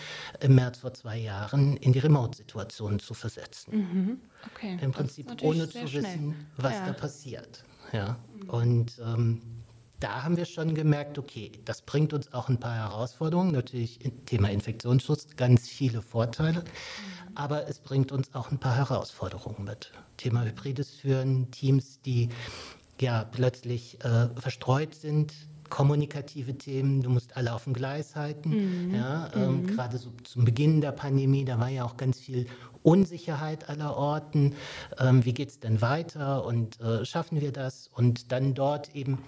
im 0.41 0.57
März 0.57 0.79
vor 0.79 0.93
zwei 0.95 1.19
Jahren 1.19 1.77
in 1.77 1.93
die 1.93 2.01
Remote-Situation 2.01 2.99
zu 2.99 3.15
versetzen. 3.15 3.77
Mhm. 3.77 4.21
Okay. 4.55 4.79
Im 4.81 4.91
Prinzip 4.91 5.31
ohne 5.43 5.69
zu 5.69 5.83
wissen, 5.83 6.01
schnell. 6.03 6.35
was 6.57 6.73
ja. 6.73 6.87
da 6.87 6.93
passiert. 6.93 7.65
Ja. 7.93 8.19
Und 8.49 9.01
ähm, 9.05 9.64
da 10.05 10.23
haben 10.23 10.37
wir 10.37 10.45
schon 10.45 10.75
gemerkt, 10.75 11.19
okay, 11.19 11.51
das 11.65 11.81
bringt 11.81 12.13
uns 12.13 12.35
auch 12.35 12.51
ein 12.51 12.61
paar 12.61 12.75
Herausforderungen. 12.75 13.53
Natürlich 13.53 14.01
Thema 14.27 14.51
Infektionsschutz, 14.51 15.29
ganz 15.35 15.67
viele 15.67 16.03
Vorteile. 16.03 16.61
Mhm. 16.61 17.37
Aber 17.37 17.69
es 17.69 17.79
bringt 17.79 18.13
uns 18.13 18.35
auch 18.35 18.51
ein 18.51 18.59
paar 18.59 18.77
Herausforderungen 18.77 19.65
mit. 19.65 19.93
Thema 20.19 20.45
hybrides 20.45 20.91
Führen, 20.91 21.51
Teams, 21.53 22.03
die 22.03 22.29
ja 23.01 23.25
plötzlich 23.25 23.99
äh, 24.05 24.29
verstreut 24.39 24.95
sind, 24.95 25.33
kommunikative 25.71 26.59
Themen, 26.59 27.03
du 27.03 27.09
musst 27.09 27.35
alle 27.39 27.55
auf 27.55 27.65
dem 27.65 27.73
Gleis 27.73 28.15
halten. 28.15 28.89
Mhm. 28.89 28.95
Ja, 28.95 29.31
ähm, 29.35 29.63
mhm. 29.63 29.67
Gerade 29.69 29.97
so 29.97 30.11
zum 30.25 30.45
Beginn 30.45 30.83
der 30.83 30.93
Pandemie, 30.93 31.47
da 31.47 31.59
war 31.59 31.71
ja 31.71 31.83
auch 31.83 31.97
ganz 31.97 32.21
viel 32.21 32.45
Unsicherheit 32.83 33.71
aller 33.71 33.97
Orten. 33.97 34.55
Ähm, 34.99 35.25
wie 35.25 35.33
geht 35.33 35.49
es 35.49 35.61
denn 35.61 35.81
weiter 35.81 36.45
und 36.45 36.79
äh, 36.83 37.07
schaffen 37.07 37.41
wir 37.41 37.53
das? 37.53 37.89
Und 37.89 38.33
dann 38.33 38.53
dort 38.53 38.95
eben 38.95 39.19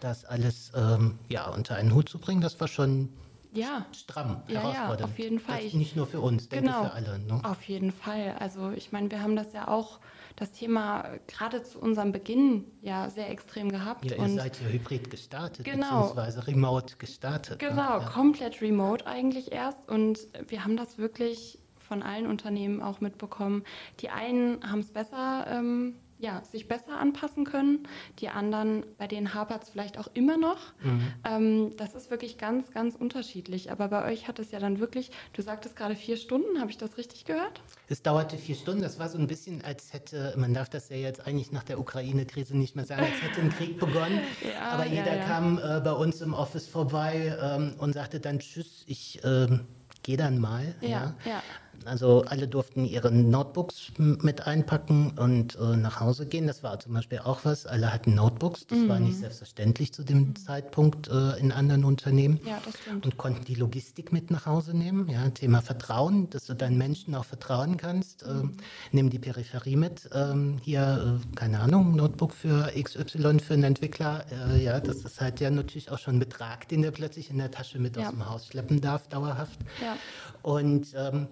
das 0.00 0.24
alles 0.24 0.72
ähm, 0.74 1.18
ja, 1.28 1.48
unter 1.48 1.76
einen 1.76 1.94
Hut 1.94 2.08
zu 2.08 2.18
bringen, 2.18 2.40
das 2.40 2.60
war 2.60 2.68
schon 2.68 3.10
ja. 3.52 3.86
stramm, 3.92 4.42
ja, 4.48 4.60
herausfordernd. 4.60 5.00
Ja, 5.00 5.06
auf 5.06 5.18
jeden 5.18 5.38
Fall. 5.38 5.64
Das 5.64 5.74
nicht 5.74 5.96
nur 5.96 6.06
für 6.06 6.20
uns, 6.20 6.48
denke 6.48 6.66
genau, 6.66 6.84
für 6.84 6.92
alle. 6.92 7.18
Ne? 7.18 7.40
Auf 7.44 7.62
jeden 7.64 7.92
Fall. 7.92 8.36
Also 8.38 8.70
ich 8.72 8.92
meine, 8.92 9.10
wir 9.10 9.22
haben 9.22 9.36
das 9.36 9.52
ja 9.52 9.68
auch 9.68 10.00
das 10.36 10.50
Thema 10.52 11.04
gerade 11.28 11.62
zu 11.62 11.78
unserem 11.78 12.10
Beginn 12.10 12.64
ja 12.82 13.08
sehr 13.08 13.30
extrem 13.30 13.70
gehabt. 13.70 14.04
Ja, 14.04 14.16
ihr 14.16 14.22
und 14.22 14.36
seid 14.36 14.60
ja 14.60 14.66
hybrid 14.66 15.10
gestartet, 15.10 15.64
genau, 15.64 16.00
beziehungsweise 16.00 16.46
remote 16.46 16.96
gestartet. 16.96 17.62
Ne? 17.62 17.68
Genau, 17.68 17.98
ne? 17.98 18.04
ja. 18.04 18.10
komplett 18.10 18.60
remote 18.60 19.06
eigentlich 19.06 19.52
erst. 19.52 19.88
Und 19.88 20.18
wir 20.48 20.64
haben 20.64 20.76
das 20.76 20.98
wirklich 20.98 21.58
von 21.78 22.02
allen 22.02 22.26
Unternehmen 22.26 22.82
auch 22.82 23.00
mitbekommen. 23.00 23.62
Die 24.00 24.08
einen 24.08 24.68
haben 24.68 24.80
es 24.80 24.90
besser 24.90 25.46
ähm, 25.48 25.94
ja, 26.24 26.42
sich 26.50 26.66
besser 26.68 26.98
anpassen 26.98 27.44
können. 27.44 27.86
Die 28.18 28.30
anderen, 28.30 28.84
bei 28.96 29.06
denen 29.06 29.34
hapert 29.34 29.64
es 29.64 29.68
vielleicht 29.68 29.98
auch 29.98 30.08
immer 30.14 30.38
noch. 30.38 30.58
Mhm. 30.82 31.02
Ähm, 31.24 31.76
das 31.76 31.94
ist 31.94 32.10
wirklich 32.10 32.38
ganz, 32.38 32.70
ganz 32.72 32.94
unterschiedlich. 32.94 33.70
Aber 33.70 33.88
bei 33.88 34.10
euch 34.10 34.26
hat 34.26 34.38
es 34.38 34.50
ja 34.50 34.58
dann 34.58 34.80
wirklich, 34.80 35.10
du 35.34 35.42
sagtest 35.42 35.76
gerade 35.76 35.94
vier 35.94 36.16
Stunden, 36.16 36.60
habe 36.60 36.70
ich 36.70 36.78
das 36.78 36.96
richtig 36.96 37.26
gehört? 37.26 37.62
Es 37.88 38.02
dauerte 38.02 38.38
vier 38.38 38.54
Stunden. 38.54 38.82
Das 38.82 38.98
war 38.98 39.10
so 39.10 39.18
ein 39.18 39.26
bisschen, 39.26 39.62
als 39.62 39.92
hätte, 39.92 40.34
man 40.38 40.54
darf 40.54 40.70
das 40.70 40.88
ja 40.88 40.96
jetzt 40.96 41.26
eigentlich 41.26 41.52
nach 41.52 41.64
der 41.64 41.78
Ukraine-Krise 41.78 42.56
nicht 42.56 42.74
mehr 42.74 42.86
sagen, 42.86 43.02
als 43.02 43.22
hätte 43.22 43.42
ein 43.42 43.50
Krieg 43.50 43.78
begonnen. 43.78 44.20
ja, 44.42 44.72
Aber 44.72 44.86
jeder 44.86 45.14
ja, 45.14 45.16
ja. 45.16 45.24
kam 45.24 45.58
äh, 45.58 45.80
bei 45.80 45.92
uns 45.92 46.22
im 46.22 46.32
Office 46.32 46.66
vorbei 46.66 47.36
ähm, 47.40 47.74
und 47.78 47.92
sagte 47.92 48.18
dann 48.18 48.38
Tschüss, 48.38 48.84
ich. 48.86 49.20
Ähm, 49.24 49.66
gehe 50.04 50.16
dann 50.18 50.38
mal. 50.38 50.74
Ja, 50.80 51.14
ja. 51.24 51.42
Also 51.86 52.24
alle 52.26 52.48
durften 52.48 52.84
ihre 52.84 53.10
Notebooks 53.10 53.92
mit 53.98 54.46
einpacken 54.46 55.12
und 55.18 55.56
äh, 55.56 55.76
nach 55.76 56.00
Hause 56.00 56.26
gehen. 56.26 56.46
Das 56.46 56.62
war 56.62 56.78
zum 56.80 56.94
Beispiel 56.94 57.20
auch 57.20 57.44
was. 57.44 57.66
Alle 57.66 57.92
hatten 57.92 58.14
Notebooks. 58.14 58.66
Das 58.66 58.78
mhm. 58.78 58.88
war 58.88 59.00
nicht 59.00 59.18
selbstverständlich 59.18 59.92
zu 59.92 60.02
dem 60.02 60.18
mhm. 60.18 60.36
Zeitpunkt 60.36 61.08
äh, 61.08 61.38
in 61.38 61.52
anderen 61.52 61.84
Unternehmen. 61.84 62.40
Ja, 62.46 62.60
das 62.64 62.78
stimmt. 62.78 63.04
Und 63.04 63.16
konnten 63.16 63.44
die 63.44 63.54
Logistik 63.54 64.12
mit 64.12 64.30
nach 64.30 64.46
Hause 64.46 64.76
nehmen. 64.76 65.08
Ja, 65.08 65.28
Thema 65.30 65.60
Vertrauen, 65.60 66.30
dass 66.30 66.46
du 66.46 66.54
deinen 66.54 66.78
Menschen 66.78 67.14
auch 67.14 67.24
vertrauen 67.24 67.76
kannst. 67.76 68.26
Mhm. 68.26 68.40
Ähm, 68.40 68.56
nimm 68.92 69.10
die 69.10 69.18
Peripherie 69.18 69.76
mit. 69.76 70.08
Ähm, 70.12 70.58
hier, 70.62 71.20
äh, 71.20 71.36
keine 71.36 71.60
Ahnung, 71.60 71.96
Notebook 71.96 72.32
für 72.32 72.72
XY 72.80 73.40
für 73.40 73.54
einen 73.54 73.64
Entwickler. 73.64 74.24
Äh, 74.30 74.62
ja, 74.62 74.80
das 74.80 74.98
ist 74.98 75.20
halt 75.20 75.40
ja 75.40 75.50
natürlich 75.50 75.90
auch 75.90 75.98
schon 75.98 76.16
ein 76.16 76.20
Betrag, 76.20 76.68
den 76.68 76.82
der 76.82 76.90
plötzlich 76.90 77.30
in 77.30 77.38
der 77.38 77.50
Tasche 77.50 77.78
mit 77.78 77.96
ja. 77.96 78.04
aus 78.04 78.10
dem 78.10 78.28
Haus 78.28 78.46
schleppen 78.46 78.80
darf, 78.80 79.08
dauerhaft. 79.08 79.58
Ja. 79.82 79.96
Und 80.42 80.88
ähm, 80.96 81.28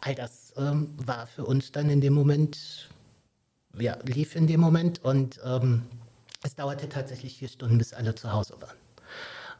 all 0.00 0.14
das 0.14 0.52
ähm, 0.56 0.94
war 0.96 1.26
für 1.26 1.44
uns 1.44 1.72
dann 1.72 1.90
in 1.90 2.00
dem 2.00 2.14
Moment, 2.14 2.88
ja, 3.78 3.96
lief 4.04 4.36
in 4.36 4.46
dem 4.46 4.60
Moment 4.60 5.04
und 5.04 5.40
ähm, 5.44 5.82
es 6.42 6.54
dauerte 6.54 6.88
tatsächlich 6.88 7.38
vier 7.38 7.48
Stunden, 7.48 7.78
bis 7.78 7.92
alle 7.92 8.14
zu 8.14 8.32
Hause 8.32 8.54
waren. 8.60 8.76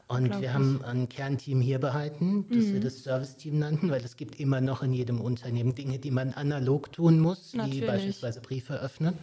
Und 0.07 0.41
wir 0.41 0.55
haben 0.55 0.83
ein 0.83 1.07
Kernteam 1.07 1.61
hier 1.61 1.77
behalten, 1.77 2.47
das 2.49 2.65
mhm. 2.65 2.73
wir 2.73 2.79
das 2.79 3.03
Service-Team 3.03 3.59
nannten, 3.59 3.91
weil 3.91 4.03
es 4.03 4.17
gibt 4.17 4.39
immer 4.39 4.59
noch 4.59 4.81
in 4.81 4.91
jedem 4.91 5.21
Unternehmen 5.21 5.75
Dinge, 5.75 5.99
die 5.99 6.09
man 6.09 6.33
analog 6.33 6.91
tun 6.91 7.19
muss, 7.19 7.53
Natürlich. 7.53 7.81
wie 7.81 7.85
beispielsweise 7.85 8.41
Briefe 8.41 8.73
öffnen 8.79 9.13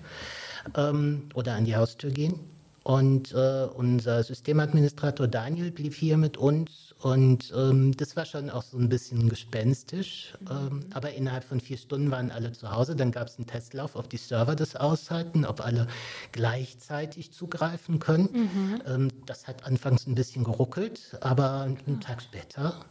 ähm, 0.76 1.28
oder 1.34 1.56
an 1.56 1.64
die 1.64 1.74
Haustür 1.74 2.10
gehen. 2.10 2.38
Und 2.86 3.32
äh, 3.32 3.66
unser 3.74 4.22
Systemadministrator 4.22 5.26
Daniel 5.26 5.72
blieb 5.72 5.92
hier 5.92 6.16
mit 6.16 6.36
uns 6.36 6.94
und 7.00 7.52
ähm, 7.52 7.96
das 7.96 8.14
war 8.14 8.24
schon 8.26 8.48
auch 8.48 8.62
so 8.62 8.78
ein 8.78 8.88
bisschen 8.88 9.28
gespenstisch. 9.28 10.34
Ähm, 10.48 10.84
aber 10.94 11.12
innerhalb 11.12 11.42
von 11.42 11.58
vier 11.58 11.78
Stunden 11.78 12.12
waren 12.12 12.30
alle 12.30 12.52
zu 12.52 12.70
Hause. 12.70 12.94
Dann 12.94 13.10
gab 13.10 13.26
es 13.26 13.38
einen 13.38 13.48
Testlauf, 13.48 13.96
ob 13.96 14.08
die 14.08 14.18
Server 14.18 14.54
das 14.54 14.76
aushalten, 14.76 15.44
ob 15.44 15.66
alle 15.66 15.88
gleichzeitig 16.30 17.32
zugreifen 17.32 17.98
können. 17.98 18.28
Mhm. 18.32 18.82
Ähm, 18.86 19.08
das 19.26 19.48
hat 19.48 19.66
anfangs 19.66 20.06
ein 20.06 20.14
bisschen 20.14 20.44
geruckelt, 20.44 21.18
aber 21.22 21.62
einen 21.62 22.00
Tag 22.00 22.22
später 22.22 22.84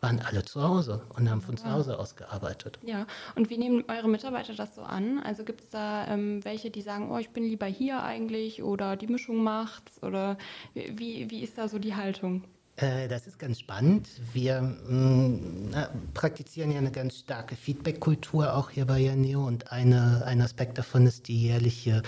waren 0.00 0.20
alle 0.20 0.44
zu 0.44 0.62
Hause 0.62 1.02
und 1.16 1.28
haben 1.28 1.40
von 1.40 1.56
zu 1.56 1.70
Hause 1.70 1.98
aus 1.98 2.16
gearbeitet. 2.16 2.78
Ja, 2.82 3.06
und 3.34 3.50
wie 3.50 3.58
nehmen 3.58 3.84
eure 3.88 4.08
Mitarbeiter 4.08 4.54
das 4.54 4.74
so 4.74 4.82
an? 4.82 5.18
Also 5.18 5.44
gibt 5.44 5.62
es 5.62 5.70
da 5.70 6.06
ähm, 6.06 6.44
welche, 6.44 6.70
die 6.70 6.82
sagen, 6.82 7.10
oh, 7.10 7.18
ich 7.18 7.30
bin 7.30 7.44
lieber 7.44 7.66
hier 7.66 8.02
eigentlich 8.02 8.62
oder 8.62 8.96
die 8.96 9.08
Mischung 9.08 9.42
macht's 9.42 10.02
oder 10.02 10.38
wie, 10.74 11.30
wie 11.30 11.42
ist 11.42 11.58
da 11.58 11.68
so 11.68 11.78
die 11.78 11.96
Haltung? 11.96 12.44
Äh, 12.78 13.08
das 13.08 13.26
ist 13.26 13.38
ganz 13.38 13.58
spannend. 13.58 14.08
Wir 14.32 14.60
mh, 14.60 14.92
mm, 14.92 15.74
praktizieren 16.14 16.70
ja 16.70 16.78
eine 16.78 16.92
ganz 16.92 17.18
starke 17.18 17.56
Feedback-Kultur 17.56 18.54
auch 18.54 18.70
hier 18.70 18.86
bei 18.86 19.00
Janeo 19.00 19.44
und 19.44 19.72
eine, 19.72 20.22
ein 20.24 20.40
Aspekt 20.40 20.78
davon 20.78 21.06
ist 21.06 21.26
die 21.26 21.42
jährliche 21.42 22.02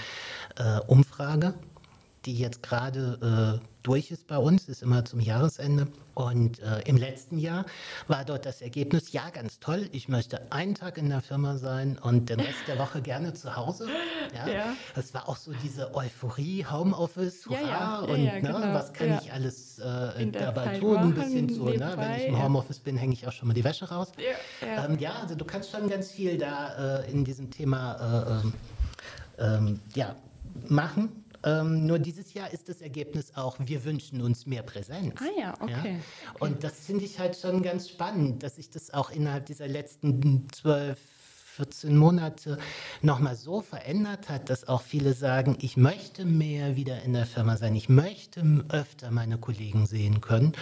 äh, 0.56 0.78
Umfrage, 0.86 1.54
die 2.26 2.34
jetzt 2.34 2.62
gerade 2.62 3.60
äh, 3.62 3.66
durch 3.82 4.10
ist 4.10 4.26
bei 4.26 4.36
uns, 4.36 4.68
ist 4.68 4.82
immer 4.82 5.04
zum 5.04 5.20
Jahresende. 5.20 5.88
Und 6.14 6.60
äh, 6.60 6.82
im 6.84 6.98
letzten 6.98 7.38
Jahr 7.38 7.64
war 8.06 8.24
dort 8.26 8.44
das 8.44 8.60
Ergebnis, 8.60 9.12
ja, 9.12 9.30
ganz 9.30 9.58
toll, 9.58 9.88
ich 9.92 10.08
möchte 10.08 10.52
einen 10.52 10.74
Tag 10.74 10.98
in 10.98 11.08
der 11.08 11.22
Firma 11.22 11.56
sein 11.56 11.96
und 11.98 12.28
den 12.28 12.40
Rest 12.40 12.58
der 12.66 12.78
Woche 12.78 13.00
gerne 13.00 13.32
zu 13.34 13.56
Hause. 13.56 13.88
Ja, 14.32 14.48
ja. 14.48 14.76
Das 14.94 15.12
war 15.12 15.28
auch 15.28 15.36
so 15.36 15.52
diese 15.64 15.92
Euphorie, 15.92 16.64
Homeoffice, 16.64 17.46
hurra, 17.46 17.60
ja, 17.60 17.68
ja. 17.68 17.98
und 17.98 18.22
ne, 18.22 18.40
genau. 18.40 18.60
was 18.60 18.92
kann 18.92 19.18
ich 19.20 19.32
alles 19.32 19.80
äh, 19.80 20.26
dabei 20.30 20.64
Zeit 20.66 20.80
tun, 20.80 20.96
ein 20.98 21.14
bisschen 21.14 21.48
so, 21.48 21.64
ne, 21.64 21.94
wenn 21.96 22.14
ich 22.14 22.26
im 22.26 22.40
Homeoffice 22.40 22.78
bin, 22.78 22.96
hänge 22.96 23.12
ich 23.14 23.26
auch 23.26 23.32
schon 23.32 23.48
mal 23.48 23.54
die 23.54 23.64
Wäsche 23.64 23.88
raus. 23.88 24.12
Ja, 24.62 24.84
ähm, 24.84 24.96
also 25.20 25.34
du 25.34 25.44
kannst 25.44 25.72
schon 25.72 25.88
ganz 25.88 26.12
viel 26.12 26.38
da 26.38 27.00
äh, 27.00 27.10
in 27.10 27.24
diesem 27.24 27.50
Thema 27.50 27.96
äh, 27.96 28.40
ähm, 28.40 28.52
ähm, 29.40 29.80
ja, 29.94 30.14
machen. 30.68 31.19
Ähm, 31.44 31.86
nur 31.86 31.98
dieses 31.98 32.34
Jahr 32.34 32.52
ist 32.52 32.68
das 32.68 32.80
Ergebnis 32.80 33.32
auch, 33.34 33.56
wir 33.58 33.84
wünschen 33.84 34.20
uns 34.20 34.46
mehr 34.46 34.62
Präsenz. 34.62 35.14
Ah 35.20 35.40
ja, 35.40 35.54
okay. 35.60 35.70
Ja? 35.70 35.78
okay. 35.78 35.96
Und 36.40 36.64
das 36.64 36.80
finde 36.80 37.04
ich 37.04 37.18
halt 37.18 37.36
schon 37.36 37.62
ganz 37.62 37.88
spannend, 37.88 38.42
dass 38.42 38.56
sich 38.56 38.70
das 38.70 38.92
auch 38.92 39.10
innerhalb 39.10 39.46
dieser 39.46 39.68
letzten 39.68 40.48
zwölf 40.52 40.98
14 41.60 41.94
Monate 41.94 42.56
nochmal 43.02 43.36
so 43.36 43.60
verändert 43.60 44.30
hat, 44.30 44.48
dass 44.48 44.66
auch 44.66 44.80
viele 44.80 45.12
sagen, 45.12 45.58
ich 45.60 45.76
möchte 45.76 46.24
mehr 46.24 46.74
wieder 46.74 47.02
in 47.02 47.12
der 47.12 47.26
Firma 47.26 47.58
sein, 47.58 47.76
ich 47.76 47.90
möchte 47.90 48.64
öfter 48.70 49.10
meine 49.10 49.36
Kollegen 49.36 49.84
sehen 49.84 50.22
können 50.22 50.52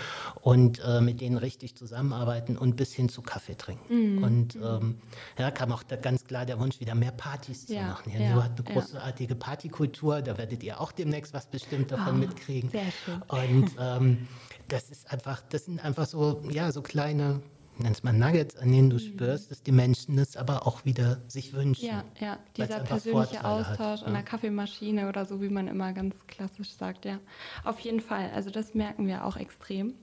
und 0.41 0.81
äh, 0.85 1.01
mit 1.01 1.21
denen 1.21 1.39
richtig 1.39 1.77
zusammenarbeiten 1.77 2.59
und 2.59 2.75
bis 2.75 2.93
hin 2.93 3.09
zu 3.09 3.23
Kaffee 3.23 3.55
trinken. 3.57 4.17
Mhm. 4.17 4.25
Und 4.25 4.57
ähm, 4.57 4.99
ja, 5.39 5.53
kam 5.53 5.71
auch 5.71 5.85
ganz 6.03 6.25
klar 6.25 6.45
der 6.47 6.59
Wunsch, 6.59 6.81
wieder 6.81 6.97
mehr 6.97 7.13
Partys 7.13 7.67
zu 7.67 7.75
machen. 7.75 8.11
Ja, 8.13 8.21
ja, 8.21 8.43
hat 8.43 8.59
eine 8.59 8.75
großartige 8.75 9.35
ja. 9.35 9.39
Partykultur, 9.39 10.21
da 10.21 10.37
werdet 10.37 10.65
ihr 10.65 10.81
auch 10.81 10.91
demnächst 10.91 11.33
was 11.33 11.47
bestimmt 11.47 11.93
davon 11.93 12.17
oh, 12.17 12.19
mitkriegen. 12.19 12.71
Sehr 12.71 12.91
schön. 13.05 13.23
Und 13.29 13.71
ähm, 13.79 14.27
das 14.67 14.91
ist 14.91 15.13
einfach, 15.13 15.43
das 15.49 15.67
sind 15.67 15.79
einfach 15.85 16.07
so, 16.07 16.43
ja, 16.51 16.73
so 16.73 16.83
kleine 16.83 17.41
nennst 17.79 18.05
man 18.05 18.19
Nuggets, 18.19 18.57
an 18.57 18.71
denen 18.71 18.91
du 18.91 18.97
mhm. 18.97 19.01
spürst, 19.01 19.51
dass 19.51 19.63
die 19.63 19.73
Menschen 19.73 20.17
das 20.17 20.37
aber 20.37 20.67
auch 20.67 20.85
wieder 20.85 21.21
sich 21.29 21.53
wünschen. 21.53 21.87
Ja, 21.87 22.05
ja, 22.21 22.39
dieser 22.57 22.81
persönliche 22.81 23.45
Austausch 23.45 24.01
hat, 24.01 24.07
an 24.07 24.15
der 24.15 24.23
Kaffeemaschine 24.23 25.09
oder 25.09 25.25
so, 25.25 25.41
wie 25.41 25.49
man 25.49 25.69
immer 25.69 25.93
ganz 25.93 26.15
klassisch 26.27 26.73
sagt, 26.73 27.05
ja. 27.05 27.19
Auf 27.65 27.81
jeden 27.81 28.01
Fall, 28.01 28.31
also 28.35 28.51
das 28.51 28.75
merken 28.75 29.07
wir 29.07 29.25
auch 29.25 29.37
extrem. 29.37 29.95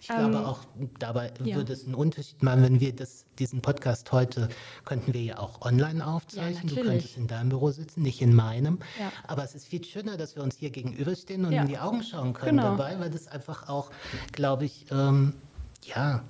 Ich 0.00 0.10
ähm, 0.10 0.30
glaube 0.30 0.46
auch, 0.46 0.60
dabei 0.98 1.32
ja. 1.42 1.56
würde 1.56 1.72
es 1.72 1.84
einen 1.84 1.94
Unterschied 1.94 2.42
machen, 2.42 2.62
wenn 2.62 2.80
wir 2.80 2.94
das, 2.94 3.26
diesen 3.38 3.60
Podcast 3.60 4.12
heute, 4.12 4.48
könnten 4.84 5.12
wir 5.14 5.22
ja 5.22 5.38
auch 5.38 5.62
online 5.62 6.06
aufzeichnen. 6.06 6.68
Ja, 6.68 6.82
du 6.82 6.88
könntest 6.88 7.16
in 7.16 7.26
deinem 7.26 7.48
Büro 7.48 7.70
sitzen, 7.70 8.02
nicht 8.02 8.22
in 8.22 8.34
meinem. 8.34 8.78
Ja. 8.98 9.12
Aber 9.26 9.44
es 9.44 9.54
ist 9.54 9.66
viel 9.66 9.84
schöner, 9.84 10.16
dass 10.16 10.36
wir 10.36 10.42
uns 10.42 10.56
hier 10.56 10.70
gegenüberstehen 10.70 11.44
und 11.44 11.52
in 11.52 11.66
die 11.66 11.78
Augen 11.78 12.02
schauen 12.02 12.32
können 12.32 12.58
genau. 12.58 12.76
dabei, 12.76 12.98
weil 13.00 13.10
das 13.10 13.28
einfach 13.28 13.68
auch, 13.68 13.90
glaube 14.32 14.64
ich, 14.64 14.86
ähm, 14.90 15.34
ja, 15.82 16.22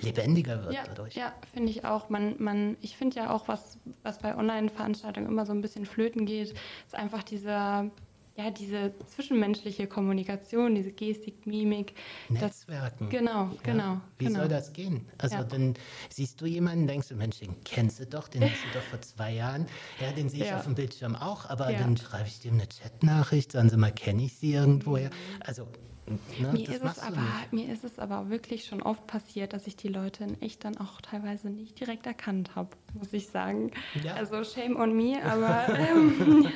lebendiger 0.00 0.62
wird 0.64 0.74
ja, 0.74 0.84
dadurch. 0.86 1.14
Ja, 1.14 1.32
finde 1.52 1.70
ich 1.70 1.84
auch. 1.84 2.08
Man, 2.08 2.36
man, 2.38 2.76
ich 2.80 2.96
finde 2.96 3.16
ja 3.16 3.30
auch, 3.30 3.48
was, 3.48 3.78
was 4.02 4.18
bei 4.18 4.36
Online-Veranstaltungen 4.36 5.26
immer 5.26 5.46
so 5.46 5.52
ein 5.52 5.60
bisschen 5.60 5.86
flöten 5.86 6.26
geht, 6.26 6.54
ist 6.86 6.94
einfach 6.94 7.22
dieser, 7.22 7.90
ja, 8.36 8.50
diese 8.50 8.94
zwischenmenschliche 9.06 9.88
Kommunikation, 9.88 10.74
diese 10.76 10.92
Gestik, 10.92 11.46
Mimik. 11.46 11.94
Netzwerken. 12.28 13.10
Das, 13.10 13.10
genau, 13.10 13.50
genau. 13.64 13.94
Ja. 13.94 14.00
Wie 14.18 14.26
genau. 14.26 14.38
soll 14.40 14.48
das 14.48 14.72
gehen? 14.72 15.06
Also 15.18 15.36
ja. 15.36 15.44
dann 15.44 15.74
siehst 16.08 16.40
du 16.40 16.46
jemanden, 16.46 16.86
denkst 16.86 17.08
du, 17.08 17.16
Mensch, 17.16 17.40
den 17.40 17.56
kennst 17.64 17.98
du 17.98 18.06
doch, 18.06 18.28
den 18.28 18.42
hast 18.42 18.62
du 18.64 18.78
doch 18.78 18.84
vor 18.84 19.00
zwei 19.00 19.32
Jahren. 19.32 19.66
Ja, 20.00 20.12
den 20.12 20.28
sehe 20.28 20.42
ich 20.44 20.50
ja. 20.50 20.58
auf 20.58 20.64
dem 20.64 20.76
Bildschirm 20.76 21.16
auch, 21.16 21.50
aber 21.50 21.72
dann 21.72 21.96
schreibe 21.96 22.28
ich 22.28 22.38
dem 22.40 22.54
eine 22.54 22.68
Chatnachricht, 22.68 23.52
sagen 23.52 23.70
sie 23.70 23.76
mal, 23.76 23.92
kenne 23.92 24.22
ich 24.22 24.36
sie 24.36 24.54
irgendwoher. 24.54 25.10
Mhm. 25.10 25.42
Also 25.44 25.66
Ne, 26.08 26.52
mir, 26.52 26.68
ist 26.68 26.84
es 26.84 26.98
aber, 26.98 27.22
mir 27.50 27.72
ist 27.72 27.84
es 27.84 27.98
aber 27.98 28.30
wirklich 28.30 28.64
schon 28.64 28.82
oft 28.82 29.06
passiert, 29.06 29.52
dass 29.52 29.66
ich 29.66 29.76
die 29.76 29.88
Leute 29.88 30.24
in 30.24 30.40
echt 30.42 30.64
dann 30.64 30.76
auch 30.76 31.00
teilweise 31.00 31.50
nicht 31.50 31.78
direkt 31.78 32.06
erkannt 32.06 32.54
habe, 32.54 32.70
muss 32.94 33.12
ich 33.12 33.28
sagen. 33.28 33.70
Ja. 34.02 34.14
Also 34.14 34.44
shame 34.44 34.76
on 34.76 34.96
me, 34.96 35.22
aber 35.24 35.66
ähm, 35.74 36.48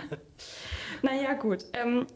naja 1.02 1.34
gut. 1.34 1.64
Ähm, 1.72 2.06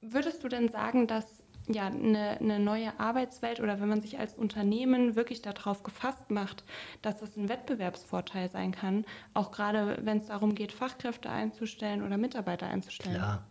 würdest 0.00 0.42
du 0.44 0.48
denn 0.48 0.68
sagen, 0.68 1.06
dass 1.06 1.42
ja, 1.68 1.86
eine, 1.86 2.38
eine, 2.40 2.58
neue 2.58 2.98
Arbeitswelt 2.98 3.60
oder 3.60 3.80
wenn 3.80 3.88
man 3.88 4.00
sich 4.00 4.18
als 4.18 4.34
Unternehmen 4.34 5.14
wirklich 5.14 5.40
darauf 5.42 5.82
gefasst 5.82 6.30
macht, 6.30 6.64
dass 7.02 7.18
das 7.18 7.36
ein 7.36 7.48
Wettbewerbsvorteil 7.48 8.48
sein 8.48 8.72
kann, 8.72 9.04
auch 9.34 9.52
gerade 9.52 9.98
wenn 10.02 10.18
es 10.18 10.26
darum 10.26 10.54
geht, 10.54 10.72
Fachkräfte 10.72 11.30
einzustellen 11.30 12.02
oder 12.02 12.16
Mitarbeiter 12.16 12.66
einzustellen? 12.66 13.16
Klar. 13.16 13.46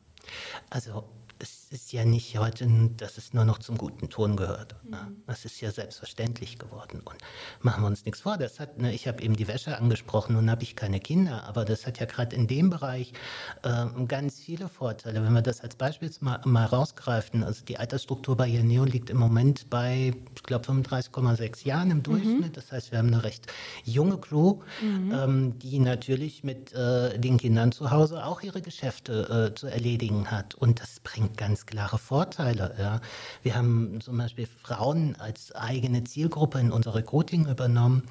Also 0.69 1.05
es 1.39 1.58
ist 1.71 1.93
ja 1.93 2.03
nicht 2.03 2.38
heute, 2.38 2.67
dass 2.97 3.17
es 3.17 3.33
nur 3.33 3.45
noch 3.45 3.59
zum 3.59 3.77
guten 3.77 4.09
Ton 4.09 4.35
gehört. 4.35 4.75
Mhm. 4.83 5.23
Das 5.27 5.45
ist 5.45 5.61
ja 5.61 5.69
selbstverständlich 5.71 6.57
geworden. 6.57 7.01
Und 7.05 7.17
machen 7.61 7.83
wir 7.83 7.88
uns 7.88 8.05
nichts 8.05 8.21
vor. 8.21 8.38
Das 8.38 8.59
hat, 8.59 8.79
ne, 8.79 8.93
ich 8.93 9.07
habe 9.07 9.21
eben 9.21 9.35
die 9.35 9.47
Wäsche 9.47 9.77
angesprochen 9.77 10.35
und 10.35 10.49
habe 10.49 10.63
ich 10.63 10.75
keine 10.75 10.99
Kinder, 10.99 11.43
aber 11.43 11.65
das 11.65 11.85
hat 11.85 11.99
ja 11.99 12.05
gerade 12.05 12.35
in 12.35 12.47
dem 12.47 12.69
Bereich 12.69 13.13
äh, 13.61 13.85
ganz 14.07 14.39
viele 14.39 14.67
Vorteile. 14.67 15.23
Wenn 15.23 15.33
wir 15.33 15.43
das 15.43 15.61
als 15.61 15.75
Beispiel 15.75 16.09
mal, 16.21 16.41
mal 16.45 16.65
rausgreifen, 16.65 17.43
also 17.43 17.63
die 17.63 17.77
Altersstruktur 17.77 18.35
bei 18.35 18.47
Janeo 18.47 18.83
liegt 18.83 19.11
im 19.11 19.17
Moment 19.17 19.69
bei, 19.69 20.13
ich 20.35 20.43
glaube, 20.43 20.65
35,6 20.65 21.67
Jahren 21.67 21.91
im 21.91 22.03
Durchschnitt. 22.03 22.39
Mhm. 22.39 22.53
Das 22.53 22.71
heißt, 22.71 22.91
wir 22.91 22.97
haben 22.97 23.07
eine 23.07 23.23
recht 23.23 23.45
junge 23.83 24.17
Crew, 24.17 24.61
mhm. 24.81 25.13
ähm, 25.13 25.59
die 25.59 25.79
natürlich 25.79 26.43
mit 26.43 26.73
äh, 26.73 27.19
den 27.19 27.38
Kindern 27.38 27.71
zu 27.71 27.91
Hause 27.91 28.25
auch 28.25 28.41
ihre 28.41 28.61
Geschäfte 28.61 29.51
äh, 29.51 29.55
zu 29.55 29.67
erledigen 29.67 30.31
hat. 30.31 30.55
Und 30.55 30.79
das 30.81 30.99
bringt 31.01 31.38
ganz 31.38 31.58
klare 31.65 31.97
Vorteile. 31.97 32.75
Ja. 32.77 33.01
Wir 33.43 33.55
haben 33.55 33.99
zum 34.01 34.17
Beispiel 34.17 34.47
Frauen 34.47 35.15
als 35.19 35.53
eigene 35.53 36.03
Zielgruppe 36.03 36.59
in 36.59 36.71
unser 36.71 36.95
Recruiting 36.95 37.47
übernommen. 37.47 38.03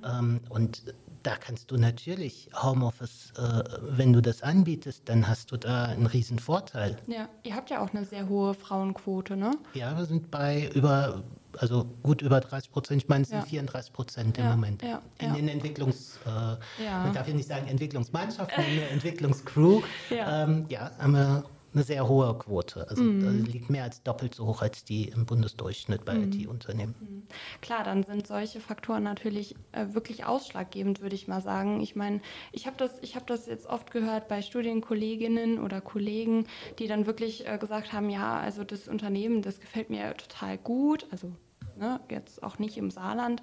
Mhm. 0.00 0.04
Ähm, 0.04 0.40
und 0.48 0.82
da 1.24 1.36
kannst 1.36 1.70
du 1.70 1.76
natürlich 1.76 2.50
Homeoffice, 2.54 3.32
äh, 3.38 3.64
wenn 3.80 4.12
du 4.12 4.20
das 4.20 4.42
anbietest, 4.42 5.08
dann 5.08 5.26
hast 5.26 5.50
du 5.50 5.56
da 5.56 5.86
einen 5.86 6.06
riesen 6.06 6.38
Vorteil. 6.38 6.96
Ja, 7.06 7.28
ihr 7.42 7.56
habt 7.56 7.70
ja 7.70 7.82
auch 7.82 7.92
eine 7.92 8.04
sehr 8.04 8.28
hohe 8.28 8.54
Frauenquote, 8.54 9.36
ne? 9.36 9.52
Ja, 9.72 9.96
wir 9.96 10.04
sind 10.04 10.30
bei 10.30 10.70
über, 10.74 11.22
also 11.56 11.86
gut 12.02 12.20
über 12.20 12.40
30 12.40 12.70
Prozent, 12.70 13.02
ich 13.02 13.08
meine, 13.08 13.22
es 13.22 13.30
sind 13.30 13.38
ja. 13.38 13.46
34 13.46 13.92
Prozent 13.92 14.38
im 14.38 14.44
ja, 14.44 14.50
Moment. 14.50 14.82
Ja, 14.82 15.00
in 15.18 15.32
den 15.32 15.48
Entwicklungs, 15.48 16.18
äh, 16.26 16.84
man 16.90 17.14
darf 17.14 17.26
ja 17.26 17.34
nicht 17.34 17.48
sagen 17.48 17.68
Entwicklungsmannschaften, 17.68 18.62
in 18.70 18.76
der 18.76 18.90
Entwicklungscrew, 18.92 19.80
ähm, 20.10 20.66
ja, 20.68 20.90
haben 20.98 21.12
wir 21.14 21.44
eine 21.74 21.84
sehr 21.84 22.08
hohe 22.08 22.36
Quote. 22.38 22.88
Also 22.88 23.02
mm. 23.02 23.44
liegt 23.44 23.70
mehr 23.70 23.84
als 23.84 24.02
doppelt 24.02 24.34
so 24.34 24.46
hoch 24.46 24.62
als 24.62 24.84
die 24.84 25.08
im 25.08 25.26
Bundesdurchschnitt 25.26 26.04
bei 26.04 26.14
mm. 26.14 26.32
IT-Unternehmen. 26.32 26.94
Mhm. 27.00 27.22
Klar, 27.60 27.84
dann 27.84 28.04
sind 28.04 28.26
solche 28.26 28.60
Faktoren 28.60 29.02
natürlich 29.02 29.56
äh, 29.72 29.86
wirklich 29.92 30.24
ausschlaggebend, 30.24 31.00
würde 31.00 31.14
ich 31.14 31.28
mal 31.28 31.40
sagen. 31.40 31.80
Ich 31.80 31.96
meine, 31.96 32.20
ich 32.52 32.66
habe 32.66 32.76
das, 32.76 33.00
hab 33.14 33.26
das 33.26 33.46
jetzt 33.46 33.66
oft 33.66 33.90
gehört 33.90 34.28
bei 34.28 34.42
Studienkolleginnen 34.42 35.58
oder 35.58 35.80
Kollegen, 35.80 36.46
die 36.78 36.86
dann 36.86 37.06
wirklich 37.06 37.46
äh, 37.46 37.58
gesagt 37.58 37.92
haben, 37.92 38.08
ja, 38.08 38.38
also 38.38 38.64
das 38.64 38.88
Unternehmen, 38.88 39.42
das 39.42 39.60
gefällt 39.60 39.90
mir 39.90 40.16
total 40.16 40.58
gut. 40.58 41.06
Also 41.10 41.32
ne, 41.76 42.00
jetzt 42.10 42.42
auch 42.42 42.58
nicht 42.58 42.76
im 42.76 42.90
Saarland. 42.90 43.42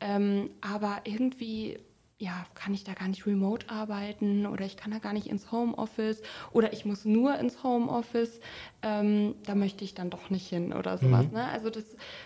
Ähm, 0.00 0.50
aber 0.60 1.02
irgendwie 1.04 1.78
ja, 2.18 2.44
kann 2.54 2.74
ich 2.74 2.82
da 2.82 2.94
gar 2.94 3.06
nicht 3.06 3.26
remote 3.26 3.70
arbeiten 3.70 4.46
oder 4.46 4.64
ich 4.64 4.76
kann 4.76 4.90
da 4.90 4.98
gar 4.98 5.12
nicht 5.12 5.28
ins 5.28 5.52
Homeoffice 5.52 6.20
oder 6.52 6.72
ich 6.72 6.84
muss 6.84 7.04
nur 7.04 7.38
ins 7.38 7.62
Homeoffice, 7.62 8.40
ähm, 8.82 9.36
da 9.44 9.54
möchte 9.54 9.84
ich 9.84 9.94
dann 9.94 10.10
doch 10.10 10.28
nicht 10.28 10.48
hin 10.48 10.72
oder 10.72 10.98
sowas. 10.98 11.26
Mhm. 11.26 11.34
Ne? 11.34 11.48
Also 11.48 11.70
das 11.70 11.84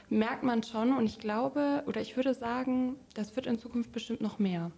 merkt 0.08 0.44
man 0.44 0.62
schon 0.62 0.96
und 0.96 1.04
ich 1.04 1.18
glaube 1.18 1.84
oder 1.86 2.00
ich 2.00 2.16
würde 2.16 2.32
sagen, 2.32 2.96
das 3.14 3.36
wird 3.36 3.46
in 3.46 3.58
Zukunft 3.58 3.92
bestimmt 3.92 4.22
noch 4.22 4.38
mehr. 4.38 4.70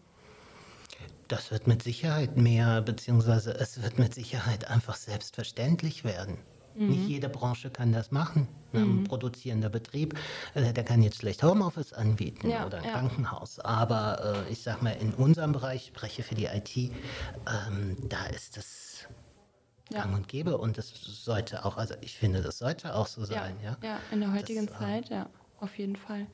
Das 1.28 1.52
wird 1.52 1.68
mit 1.68 1.82
Sicherheit 1.82 2.36
mehr, 2.36 2.82
beziehungsweise 2.82 3.54
es 3.54 3.82
wird 3.82 3.98
mit 3.98 4.14
Sicherheit 4.14 4.68
einfach 4.68 4.96
selbstverständlich 4.96 6.04
werden. 6.04 6.38
Mhm. 6.74 6.88
Nicht 6.88 7.08
jede 7.08 7.28
Branche 7.28 7.70
kann 7.70 7.92
das 7.92 8.10
machen. 8.10 8.48
Ein 8.72 9.00
mhm. 9.00 9.04
produzierender 9.04 9.68
Betrieb, 9.68 10.18
äh, 10.54 10.72
der 10.72 10.84
kann 10.84 11.02
jetzt 11.02 11.18
schlecht 11.18 11.42
Homeoffice 11.44 11.92
anbieten 11.92 12.50
ja, 12.50 12.66
oder 12.66 12.78
ein 12.78 12.84
ja. 12.84 12.90
Krankenhaus. 12.90 13.60
Aber 13.60 14.46
äh, 14.48 14.52
ich 14.52 14.62
sag 14.62 14.82
mal, 14.82 14.90
in 14.90 15.14
unserem 15.14 15.52
Bereich, 15.52 15.82
ich 15.82 15.86
spreche 15.88 16.22
für 16.24 16.34
die 16.34 16.46
IT, 16.46 16.76
ähm, 16.76 17.96
da 18.08 18.26
ist 18.26 18.56
das 18.56 19.06
ja. 19.90 20.02
gang 20.02 20.14
und 20.14 20.28
gäbe 20.28 20.58
und 20.58 20.76
das 20.76 20.90
sollte 20.90 21.64
auch, 21.64 21.76
also 21.76 21.94
ich 22.00 22.16
finde, 22.16 22.42
das 22.42 22.58
sollte 22.58 22.94
auch 22.94 23.06
so 23.06 23.24
sein. 23.24 23.56
Ja, 23.62 23.76
ja. 23.82 24.00
in 24.10 24.20
der 24.20 24.32
heutigen 24.32 24.66
das, 24.66 24.74
äh, 24.76 24.78
Zeit, 24.78 25.08
ja, 25.10 25.28
auf 25.60 25.78
jeden 25.78 25.96
Fall. 25.96 26.26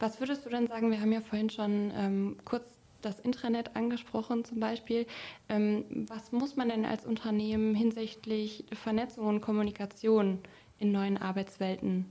Was 0.00 0.20
würdest 0.20 0.44
du 0.44 0.50
denn 0.50 0.66
sagen, 0.66 0.90
wir 0.90 1.00
haben 1.00 1.12
ja 1.12 1.20
vorhin 1.20 1.50
schon 1.50 1.92
ähm, 1.94 2.36
kurz 2.44 2.64
das 3.04 3.20
Intranet 3.20 3.76
angesprochen 3.76 4.44
zum 4.44 4.60
Beispiel. 4.60 5.06
Ähm, 5.48 6.06
was 6.08 6.32
muss 6.32 6.56
man 6.56 6.68
denn 6.68 6.84
als 6.84 7.04
Unternehmen 7.04 7.74
hinsichtlich 7.74 8.64
Vernetzung 8.72 9.26
und 9.26 9.40
Kommunikation 9.40 10.38
in 10.78 10.92
neuen 10.92 11.18
Arbeitswelten 11.18 12.06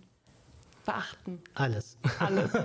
beachten? 0.85 1.39
Alles. 1.55 1.97
Alles. 2.19 2.53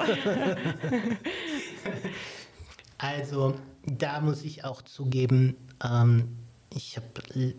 also 2.98 3.54
da 3.84 4.20
muss 4.20 4.42
ich 4.42 4.64
auch 4.64 4.82
zugeben, 4.82 5.56
ähm, 5.82 6.36
ich, 6.70 7.00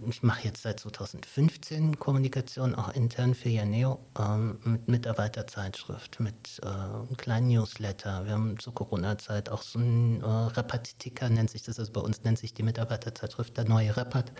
ich 0.07 0.23
mache 0.23 0.45
jetzt 0.45 0.61
seit 0.61 0.79
2015 0.79 1.97
Kommunikation 1.97 2.75
auch 2.75 2.93
intern 2.93 3.33
für 3.33 3.49
Janeo 3.49 3.99
ähm, 4.19 4.59
mit 4.63 4.87
Mitarbeiterzeitschrift, 4.87 6.19
mit 6.19 6.61
äh, 6.63 7.15
kleinen 7.15 7.47
Newsletter. 7.47 8.25
Wir 8.25 8.33
haben 8.33 8.59
zur 8.59 8.73
Corona-Zeit 8.73 9.49
auch 9.49 9.63
so 9.63 9.79
ein 9.79 10.21
äh, 10.21 10.25
Repat-Ticker, 10.25 11.29
nennt 11.29 11.49
sich 11.49 11.63
das, 11.63 11.79
also 11.79 11.91
bei 11.91 12.01
uns 12.01 12.23
nennt 12.23 12.37
sich 12.37 12.53
die 12.53 12.63
Mitarbeiterzeitschrift 12.63 13.57
der 13.57 13.65
neue 13.65 13.95
Repat, 13.97 14.31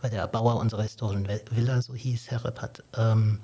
weil 0.00 0.10
der 0.10 0.26
Bauer 0.28 0.56
unserer 0.56 0.82
historischen 0.82 1.28
Villa 1.50 1.82
so 1.82 1.94
hieß, 1.94 2.30
Herr 2.30 2.44
Repat. 2.44 2.82
Ähm, 2.96 3.40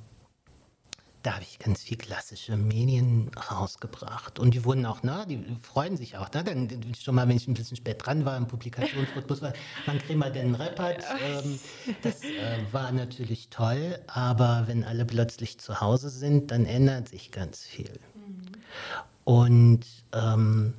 da 1.27 1.35
habe 1.35 1.43
ich 1.43 1.59
ganz 1.59 1.83
viel 1.83 1.97
klassische 1.97 2.57
Medien 2.57 3.33
rausgebracht. 3.51 4.39
Und 4.39 4.55
die 4.55 4.65
wurden 4.65 4.87
auch, 4.87 5.03
ne, 5.03 5.27
die 5.29 5.45
freuen 5.61 5.97
sich 5.97 6.17
auch, 6.17 6.31
ne? 6.33 6.45
Dann 6.45 6.95
schon 6.95 7.17
mal, 7.17 7.29
wenn 7.29 7.37
ich 7.37 7.49
ein 7.49 7.55
bisschen 7.55 7.77
spät 7.77 8.07
dran 8.07 8.25
war 8.25 8.37
im 8.37 8.47
Publikationsrhythmus, 8.47 9.43
war, 9.43 9.53
wann 9.87 9.99
kriegen 9.99 10.21
wir 10.21 10.31
denn 10.31 10.55
Rappert? 10.55 11.03
Ähm, 11.21 11.59
das 12.03 12.23
äh, 12.23 12.61
war 12.71 12.93
natürlich 12.93 13.49
toll, 13.49 13.99
aber 14.07 14.65
wenn 14.69 14.85
alle 14.85 15.05
plötzlich 15.05 15.59
zu 15.59 15.81
Hause 15.81 16.11
sind, 16.11 16.53
dann 16.53 16.65
ändert 16.65 17.09
sich 17.09 17.33
ganz 17.33 17.65
viel. 17.65 17.99
Mhm. 18.15 18.43
Und 19.25 19.85
ähm, 20.12 20.75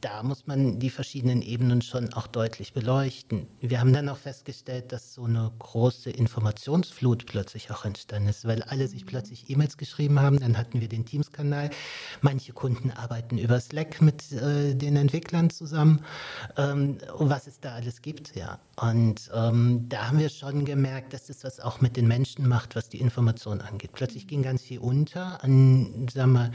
da 0.00 0.22
muss 0.22 0.46
man 0.46 0.78
die 0.78 0.90
verschiedenen 0.90 1.42
Ebenen 1.42 1.82
schon 1.82 2.12
auch 2.14 2.26
deutlich 2.26 2.72
beleuchten. 2.72 3.46
Wir 3.60 3.80
haben 3.80 3.92
dann 3.92 4.08
auch 4.08 4.16
festgestellt, 4.16 4.92
dass 4.92 5.14
so 5.14 5.24
eine 5.24 5.52
große 5.58 6.10
Informationsflut 6.10 7.26
plötzlich 7.26 7.70
auch 7.70 7.84
entstanden 7.84 8.28
ist, 8.28 8.46
weil 8.46 8.62
alle 8.62 8.88
sich 8.88 9.06
plötzlich 9.06 9.50
E-Mails 9.50 9.76
geschrieben 9.76 10.20
haben. 10.20 10.40
Dann 10.40 10.56
hatten 10.56 10.80
wir 10.80 10.88
den 10.88 11.04
Teams-Kanal. 11.04 11.70
Manche 12.22 12.52
Kunden 12.52 12.90
arbeiten 12.90 13.38
über 13.38 13.60
Slack 13.60 14.00
mit 14.00 14.32
äh, 14.32 14.74
den 14.74 14.96
Entwicklern 14.96 15.50
zusammen. 15.50 16.02
Ähm, 16.56 16.98
was 17.18 17.46
es 17.46 17.60
da 17.60 17.74
alles 17.74 18.02
gibt, 18.02 18.34
ja. 18.36 18.58
Und 18.76 19.30
ähm, 19.34 19.86
da 19.88 20.08
haben 20.08 20.18
wir 20.18 20.30
schon 20.30 20.64
gemerkt, 20.64 21.12
dass 21.12 21.28
es 21.28 21.44
was 21.44 21.60
auch 21.60 21.80
mit 21.80 21.96
den 21.96 22.08
Menschen 22.08 22.48
macht, 22.48 22.76
was 22.76 22.88
die 22.88 23.00
Information 23.00 23.60
angeht. 23.60 23.90
Plötzlich 23.92 24.26
ging 24.26 24.42
ganz 24.42 24.62
viel 24.62 24.78
unter 24.78 25.44
an, 25.44 26.08
sagen 26.08 26.32
wir, 26.32 26.50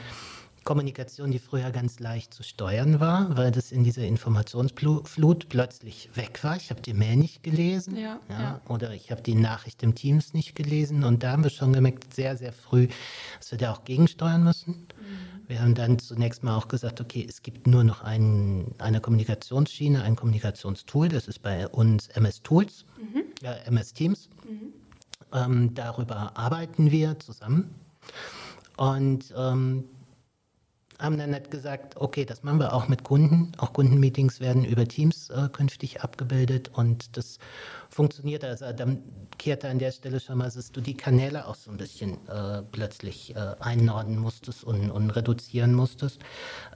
Kommunikation, 0.65 1.30
die 1.30 1.38
früher 1.38 1.69
ganz 1.69 1.99
leicht 1.99 2.34
zu 2.34 2.41
steuern 2.41 2.99
war, 2.99 3.38
weil 3.38 3.51
das 3.51 3.71
in 3.71 3.84
dieser 3.84 4.04
Informationsflut 4.04 5.47
plötzlich 5.47 6.10
weg 6.15 6.43
war. 6.43 6.58
Ich 6.58 6.71
habe 6.71 6.82
die 6.82 6.95
Mail 6.95 7.17
nicht 7.17 7.43
gelesen 7.43 7.95
ja, 7.95 8.19
ja, 8.28 8.41
ja. 8.41 8.62
oder 8.67 8.91
ich 8.91 9.12
habe 9.12 9.21
die 9.21 9.36
Nachricht 9.36 9.84
im 9.84 9.93
Teams 9.93 10.34
nicht 10.34 10.56
gelesen 10.56 11.04
und 11.04 11.21
da 11.21 11.34
haben 11.34 11.43
wir 11.43 11.51
schon 11.51 11.71
gemerkt, 11.71 12.12
sehr, 12.15 12.36
sehr 12.36 12.51
früh, 12.51 12.88
dass 13.38 13.51
wir 13.51 13.60
da 13.60 13.73
auch 13.73 13.84
gegensteuern 13.84 14.43
müssen. 14.43 14.71
Mhm. 14.71 15.47
Wir 15.47 15.62
haben 15.62 15.75
dann 15.75 15.99
zunächst 15.99 16.43
mal 16.43 16.58
auch 16.58 16.67
gesagt, 16.67 16.99
okay, 16.99 17.23
es 17.30 17.43
gibt 17.43 17.67
nur 17.67 17.84
noch 17.84 18.01
ein, 18.01 18.73
eine 18.80 19.01
Kommunikationsschiene, 19.01 20.01
ein 20.01 20.15
Kommunikationstool, 20.15 21.10
das 21.10 21.28
ist 21.28 21.43
bei 21.43 21.67
uns 21.67 22.08
MS 22.08 22.41
Tools, 22.41 22.86
mhm. 22.97 23.23
äh, 23.43 23.67
MS 23.67 23.93
Teams. 23.93 24.30
Mhm. 24.43 24.73
Ähm, 25.32 25.73
darüber 25.75 26.36
arbeiten 26.36 26.89
wir 26.89 27.19
zusammen. 27.19 27.75
Und 28.78 29.34
ähm, 29.38 29.86
haben 30.99 31.17
dann 31.17 31.31
nicht 31.31 31.51
gesagt, 31.51 31.97
okay, 31.97 32.25
das 32.25 32.43
machen 32.43 32.60
wir 32.60 32.73
auch 32.73 32.88
mit 32.88 33.03
Kunden. 33.03 33.51
Auch 33.58 33.73
Kundenmeetings 33.73 34.39
werden 34.39 34.63
über 34.63 34.88
Teams 34.88 35.29
äh, 35.29 35.49
künftig 35.51 36.01
abgebildet 36.01 36.69
und 36.73 37.17
das 37.17 37.38
funktioniert. 37.89 38.43
Also 38.43 38.71
dann 38.71 39.03
kehrte 39.38 39.67
an 39.69 39.79
der 39.79 39.91
Stelle 39.91 40.19
schon 40.19 40.38
mal, 40.38 40.49
dass 40.49 40.71
du 40.71 40.81
die 40.81 40.95
Kanäle 40.95 41.47
auch 41.47 41.55
so 41.55 41.71
ein 41.71 41.77
bisschen 41.77 42.25
äh, 42.27 42.62
plötzlich 42.71 43.36
äh, 43.36 43.55
einnorden 43.60 44.17
musstest 44.17 44.63
und, 44.63 44.89
und 44.89 45.10
reduzieren 45.12 45.73
musstest. 45.73 46.21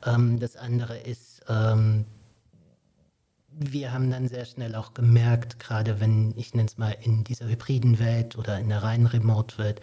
Ähm, 0.05 0.39
das 0.39 0.58
andere 0.58 0.97
ist, 0.97 1.41
ähm, 1.47 2.05
wir 3.51 3.93
haben 3.93 4.12
dann 4.12 4.27
sehr 4.27 4.45
schnell 4.45 4.75
auch 4.75 4.93
gemerkt, 4.93 5.60
gerade 5.60 5.99
wenn, 5.99 6.34
ich 6.38 6.53
nenne 6.53 6.67
es 6.67 6.77
mal, 6.77 6.95
in 7.01 7.23
dieser 7.23 7.47
hybriden 7.47 7.99
Welt 7.99 8.38
oder 8.38 8.60
in 8.60 8.69
der 8.69 8.84
reinen 8.84 9.08
Remote-Welt, 9.08 9.82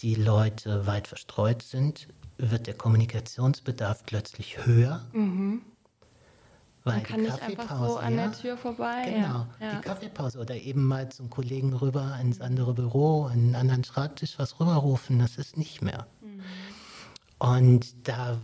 die 0.00 0.14
Leute 0.14 0.86
weit 0.86 1.08
verstreut 1.08 1.62
sind 1.62 2.08
wird 2.40 2.66
der 2.66 2.74
Kommunikationsbedarf 2.74 4.04
plötzlich 4.06 4.64
höher. 4.64 5.06
Mhm. 5.12 5.62
Man 6.84 7.02
kann 7.02 7.20
nicht 7.20 7.42
einfach 7.42 7.86
so 7.86 7.98
an 7.98 8.16
der 8.16 8.32
Tür 8.32 8.56
vorbei. 8.56 9.04
Genau, 9.04 9.46
ja. 9.60 9.74
die 9.74 9.80
Kaffeepause 9.82 10.38
oder 10.38 10.56
eben 10.56 10.84
mal 10.84 11.10
zum 11.10 11.28
Kollegen 11.28 11.74
rüber 11.74 12.18
ins 12.20 12.40
andere 12.40 12.72
Büro, 12.72 13.26
in 13.26 13.32
einen 13.32 13.54
anderen 13.54 13.84
Schreibtisch 13.84 14.38
was 14.38 14.58
rüberrufen, 14.60 15.18
das 15.18 15.36
ist 15.36 15.58
nicht 15.58 15.82
mehr. 15.82 16.06
Mhm. 16.22 16.40
Und 17.40 18.06
da, 18.06 18.38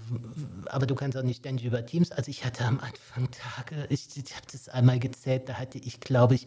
aber 0.71 0.87
du 0.87 0.95
kannst 0.95 1.19
auch 1.19 1.23
nicht 1.23 1.41
ständig 1.41 1.67
über 1.67 1.85
Teams. 1.85 2.13
Also 2.13 2.31
ich 2.31 2.47
hatte 2.47 2.65
am 2.65 2.81
Anfang 2.81 3.29
Tage, 3.31 3.87
ich, 3.91 4.09
ich 4.17 4.35
habe 4.35 4.47
das 4.51 4.71
einmal 4.71 4.99
gezählt, 4.99 5.51
da 5.51 5.55
hatte 5.59 5.77
ich, 5.77 6.01
glaube 6.01 6.35
ich, 6.35 6.47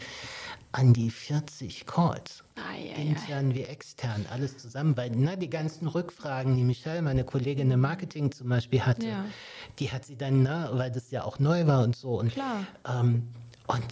an 0.72 0.94
die 0.94 1.12
40 1.12 1.86
Calls. 1.86 2.44
Ah, 2.56 2.76
ja, 2.76 2.96
intern 2.96 3.52
ja. 3.52 3.58
wie 3.58 3.64
extern, 3.66 4.26
alles 4.32 4.58
zusammen, 4.58 4.98
weil 4.98 5.12
na, 5.14 5.36
die 5.36 5.52
ganzen 5.52 5.88
Rückfragen, 5.88 6.58
die 6.58 6.64
Michelle, 6.64 7.04
meine 7.04 7.24
Kollegin 7.24 7.70
im 7.70 7.82
Marketing 7.82 8.32
zum 8.32 8.50
Beispiel 8.50 8.82
hatte, 8.82 9.08
ja. 9.08 9.26
die 9.78 9.92
hat 9.92 10.06
sie 10.06 10.16
dann, 10.16 10.42
na, 10.42 10.76
weil 10.76 10.92
das 10.92 11.12
ja 11.12 11.26
auch 11.26 11.38
neu 11.38 11.68
war 11.68 11.84
und 11.84 11.96
so. 11.96 12.20
Und, 12.20 12.32
Klar. 12.32 12.66
Ähm, 12.84 13.28
und 13.70 13.84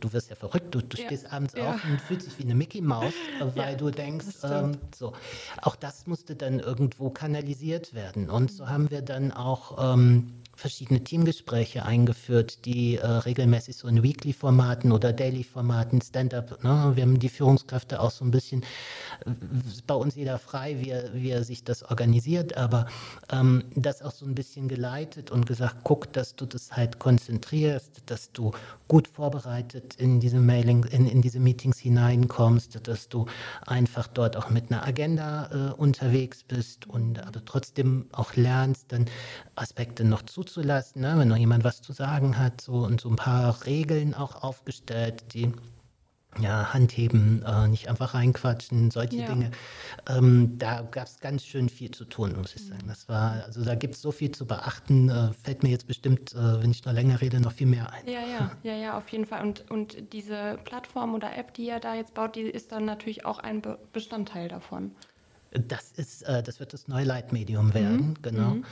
du 0.00 0.12
wirst 0.12 0.30
ja 0.30 0.36
verrückt, 0.36 0.74
du, 0.74 0.80
du 0.80 0.96
ja. 0.96 1.06
stehst 1.06 1.30
abends 1.30 1.54
ja. 1.54 1.70
auf 1.70 1.84
und 1.84 2.00
fühlst 2.00 2.26
dich 2.26 2.38
wie 2.38 2.44
eine 2.44 2.54
Mickey 2.54 2.80
Maus, 2.80 3.12
weil 3.40 3.72
ja, 3.72 3.76
du 3.76 3.90
denkst, 3.90 4.26
ähm, 4.44 4.78
so. 4.94 5.12
Auch 5.60 5.76
das 5.76 6.06
musste 6.06 6.36
dann 6.36 6.60
irgendwo 6.60 7.10
kanalisiert 7.10 7.92
werden. 7.92 8.30
Und 8.30 8.50
so 8.50 8.68
haben 8.68 8.90
wir 8.90 9.02
dann 9.02 9.32
auch 9.32 9.94
ähm, 9.94 10.41
verschiedene 10.54 11.02
Teamgespräche 11.02 11.84
eingeführt, 11.84 12.64
die 12.66 12.96
äh, 12.96 13.06
regelmäßig 13.06 13.76
so 13.76 13.88
in 13.88 14.02
Weekly-Formaten 14.02 14.92
oder 14.92 15.12
Daily-Formaten, 15.12 16.00
Stand-up, 16.02 16.62
ne? 16.62 16.92
wir 16.94 17.02
haben 17.02 17.18
die 17.18 17.28
Führungskräfte 17.28 18.00
auch 18.00 18.10
so 18.10 18.24
ein 18.24 18.30
bisschen, 18.30 18.62
äh, 19.24 19.30
bei 19.86 19.94
uns 19.94 20.14
jeder 20.14 20.38
frei, 20.38 20.76
wie 20.80 20.90
er, 20.90 21.14
wie 21.14 21.30
er 21.30 21.44
sich 21.44 21.64
das 21.64 21.82
organisiert, 21.82 22.56
aber 22.56 22.86
ähm, 23.30 23.64
das 23.74 24.02
auch 24.02 24.12
so 24.12 24.26
ein 24.26 24.34
bisschen 24.34 24.68
geleitet 24.68 25.30
und 25.30 25.46
gesagt, 25.46 25.78
guck, 25.84 26.12
dass 26.12 26.36
du 26.36 26.46
das 26.46 26.72
halt 26.72 26.98
konzentrierst, 26.98 28.02
dass 28.06 28.32
du 28.32 28.52
gut 28.88 29.08
vorbereitet 29.08 29.94
in 29.96 30.20
diese 30.20 30.38
Mailing, 30.38 30.84
in, 30.84 31.06
in 31.06 31.22
diese 31.22 31.40
Meetings 31.40 31.78
hineinkommst, 31.78 32.86
dass 32.86 33.08
du 33.08 33.26
einfach 33.66 34.06
dort 34.06 34.36
auch 34.36 34.50
mit 34.50 34.70
einer 34.70 34.86
Agenda 34.86 35.70
äh, 35.70 35.80
unterwegs 35.80 36.44
bist 36.44 36.86
und 36.86 37.18
aber 37.26 37.42
trotzdem 37.44 38.06
auch 38.12 38.36
lernst, 38.36 38.92
dann 38.92 39.06
Aspekte 39.56 40.04
noch 40.04 40.22
zu 40.22 40.41
zuzulassen, 40.42 41.02
ne? 41.02 41.14
wenn 41.16 41.28
noch 41.28 41.36
jemand 41.36 41.64
was 41.64 41.82
zu 41.82 41.92
sagen 41.92 42.38
hat, 42.38 42.60
so 42.60 42.84
und 42.84 43.00
so 43.00 43.08
ein 43.08 43.16
paar 43.16 43.64
Regeln 43.64 44.14
auch 44.14 44.42
aufgestellt, 44.42 45.34
die 45.34 45.52
ja, 46.40 46.72
Handheben, 46.72 47.44
äh, 47.46 47.68
nicht 47.68 47.88
einfach 47.88 48.14
reinquatschen, 48.14 48.90
solche 48.90 49.16
ja. 49.16 49.26
Dinge. 49.26 49.50
Ähm, 50.08 50.56
da 50.56 50.80
gab 50.80 51.06
es 51.06 51.20
ganz 51.20 51.44
schön 51.44 51.68
viel 51.68 51.90
zu 51.90 52.06
tun, 52.06 52.34
muss 52.38 52.56
ich 52.56 52.66
sagen. 52.66 52.84
Das 52.88 53.06
war, 53.06 53.44
also 53.44 53.62
da 53.62 53.74
gibt 53.74 53.94
es 53.94 54.00
so 54.00 54.12
viel 54.12 54.30
zu 54.30 54.46
beachten, 54.46 55.10
äh, 55.10 55.32
fällt 55.34 55.62
mir 55.62 55.68
jetzt 55.68 55.86
bestimmt, 55.86 56.32
äh, 56.32 56.62
wenn 56.62 56.70
ich 56.70 56.86
noch 56.86 56.94
länger 56.94 57.20
rede, 57.20 57.38
noch 57.38 57.52
viel 57.52 57.66
mehr 57.66 57.92
ein. 57.92 58.06
Ja, 58.06 58.20
ja, 58.20 58.50
ja, 58.62 58.74
ja, 58.74 58.96
auf 58.96 59.10
jeden 59.10 59.26
Fall. 59.26 59.42
Und, 59.42 59.70
und 59.70 60.12
diese 60.14 60.58
Plattform 60.64 61.14
oder 61.14 61.36
App, 61.36 61.52
die 61.52 61.66
ihr 61.66 61.80
da 61.80 61.94
jetzt 61.94 62.14
baut, 62.14 62.34
die 62.34 62.42
ist 62.42 62.72
dann 62.72 62.86
natürlich 62.86 63.26
auch 63.26 63.38
ein 63.38 63.60
Be 63.60 63.78
Bestandteil 63.92 64.48
davon. 64.48 64.92
Das 65.52 65.92
ist, 65.92 66.22
äh, 66.22 66.42
das 66.42 66.60
wird 66.60 66.72
das 66.72 66.88
neue 66.88 67.04
Leitmedium 67.04 67.74
werden, 67.74 68.08
mhm. 68.08 68.22
genau. 68.22 68.50
Mhm. 68.54 68.64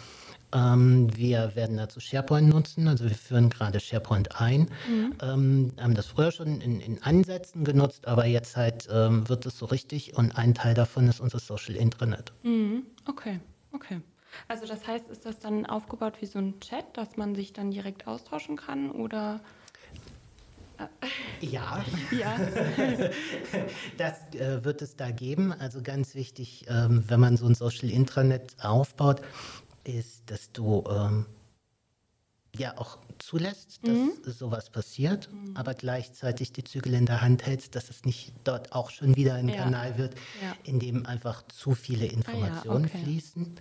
Ähm, 0.53 1.17
wir 1.17 1.55
werden 1.55 1.77
dazu 1.77 2.01
SharePoint 2.01 2.49
nutzen, 2.49 2.89
also 2.89 3.05
wir 3.05 3.15
führen 3.15 3.51
gerade 3.51 3.79
SharePoint 3.79 4.41
ein, 4.41 4.69
mhm. 4.89 5.15
ähm, 5.23 5.73
haben 5.79 5.95
das 5.95 6.07
früher 6.07 6.33
schon 6.33 6.61
in, 6.61 6.81
in, 6.81 7.03
Ansätzen 7.03 7.65
genutzt, 7.65 8.09
aber 8.09 8.27
jetzt 8.27 8.57
halt 8.57 8.89
ähm, 8.91 9.29
wird 9.29 9.47
es 9.47 9.59
so 9.59 9.67
richtig 9.67 10.17
und 10.17 10.37
ein 10.37 10.55
Teil 10.55 10.75
davon 10.75 11.07
ist 11.07 11.21
unser 11.21 11.39
Social 11.39 11.77
Intranet. 11.77 12.33
Mhm. 12.43 12.85
Okay, 13.07 13.39
okay. 13.73 14.01
Also 14.49 14.67
das 14.67 14.87
heißt, 14.87 15.09
ist 15.09 15.25
das 15.27 15.39
dann 15.39 15.67
aufgebaut 15.67 16.15
wie 16.21 16.27
so 16.27 16.39
ein 16.39 16.59
Chat, 16.61 16.85
dass 16.95 17.17
man 17.17 17.35
sich 17.35 17.53
dann 17.53 17.71
direkt 17.71 18.07
austauschen 18.07 18.57
kann 18.57 18.91
oder? 18.91 19.41
Ja, 21.41 21.85
ja. 22.11 22.39
das 23.99 24.35
äh, 24.35 24.65
wird 24.65 24.83
es 24.83 24.97
da 24.97 25.11
geben. 25.11 25.53
Also 25.53 25.83
ganz 25.83 26.15
wichtig, 26.15 26.67
ähm, 26.69 27.05
wenn 27.09 27.21
man 27.21 27.37
so 27.37 27.47
ein 27.47 27.55
Social 27.55 27.91
Intranet 27.91 28.57
aufbaut, 28.63 29.23
ist, 29.85 30.31
dass 30.31 30.53
du 30.53 30.85
ähm, 30.91 31.27
ja 32.57 32.77
auch 32.79 32.99
zulässt, 33.19 33.81
dass 33.83 33.95
mhm. 33.95 34.13
sowas 34.25 34.71
passiert, 34.71 35.31
mhm. 35.33 35.57
aber 35.57 35.75
gleichzeitig 35.75 36.53
die 36.53 36.65
Zügel 36.65 36.95
in 36.95 37.07
der 37.07 37.21
Hand 37.21 37.47
hältst, 37.47 37.75
dass 37.77 37.91
es 37.91 38.05
nicht 38.05 38.33
dort 38.45 38.73
auch 38.73 38.91
schon 38.91 39.17
wieder 39.17 39.35
ein 39.35 39.49
ja. 39.49 39.57
Kanal 39.57 39.99
wird, 39.99 40.15
ja. 40.43 40.57
in 40.65 40.81
dem 40.81 41.07
einfach 41.07 41.47
zu 41.49 41.75
viele 41.75 42.07
Informationen 42.07 42.87
ah, 42.87 42.89
ja, 42.89 42.95
okay. 42.95 43.05
fließen. 43.05 43.55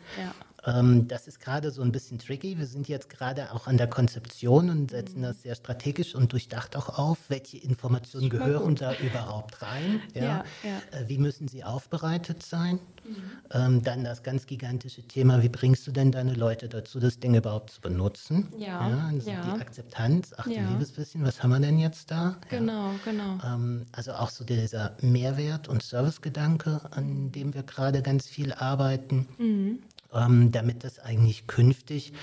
Ähm, 0.66 1.08
das 1.08 1.28
ist 1.28 1.40
gerade 1.40 1.72
so 1.72 1.82
ein 1.82 1.92
bisschen 1.92 2.20
tricky. 2.20 2.58
Wir 2.58 2.66
sind 2.66 2.88
jetzt 2.88 3.10
gerade 3.10 3.54
auch 3.54 3.68
an 3.68 3.78
der 3.78 3.88
Konzeption 3.88 4.70
und 4.70 4.92
setzen 4.92 5.22
das 5.22 5.42
sehr 5.42 5.56
strategisch 5.56 6.16
und 6.16 6.32
durchdacht 6.32 6.76
auch 6.76 6.98
auf, 6.98 7.18
welche 7.30 7.58
Informationen 7.58 8.30
gehören 8.30 8.76
da 8.76 8.94
überhaupt 8.96 9.62
rein. 9.62 10.02
Ja? 10.14 10.24
Ja, 10.24 10.46
ja. 10.64 11.00
Äh, 11.00 11.08
wie 11.08 11.18
müssen 11.18 11.48
sie 11.48 11.64
aufbereitet 11.64 12.44
sein? 12.44 12.80
Mhm. 13.04 13.16
Ähm, 13.52 13.84
dann 13.84 14.04
das 14.04 14.24
ganz 14.24 14.48
gigantische 14.48 15.04
Thema, 15.04 15.42
wie 15.44 15.50
bringst 15.50 15.86
du 15.88 15.92
denn 15.92 16.12
deine 16.12 16.34
Leute 16.34 16.68
dazu, 16.68 17.00
das 17.00 17.20
Ding 17.20 17.36
überhaupt 17.36 17.72
zu 17.72 17.82
benutzen? 17.82 18.50
Ja, 18.58 19.10
also 19.10 19.30
die 19.30 19.62
Akzeptanz, 19.62 20.34
ach 20.36 20.46
du 20.46 20.52
liebes 20.52 20.92
bisschen, 20.92 21.24
was 21.24 21.42
haben 21.44 21.52
wir 21.52 21.60
denn 21.60 21.80
jetzt 21.80 22.12
da? 22.12 22.38
Genau, 22.50 22.92
genau. 23.06 23.38
Ähm, 23.46 23.86
also 23.92 24.14
auch 24.14 24.30
so 24.30 24.44
dieser 24.44 24.98
Mehrwert- 25.02 25.68
und 25.68 25.84
Servicegedanke, 25.84 26.82
an 26.92 27.32
dem 27.32 27.54
wir 27.54 27.64
gerade 27.64 28.02
ganz 28.02 28.28
viel 28.28 28.52
arbeiten. 28.54 29.28
Mhm 29.38 29.80
ähm, 30.14 30.52
damit 30.52 30.84
das 30.84 31.00
eigentlich 31.00 31.48
künftig 31.48 32.14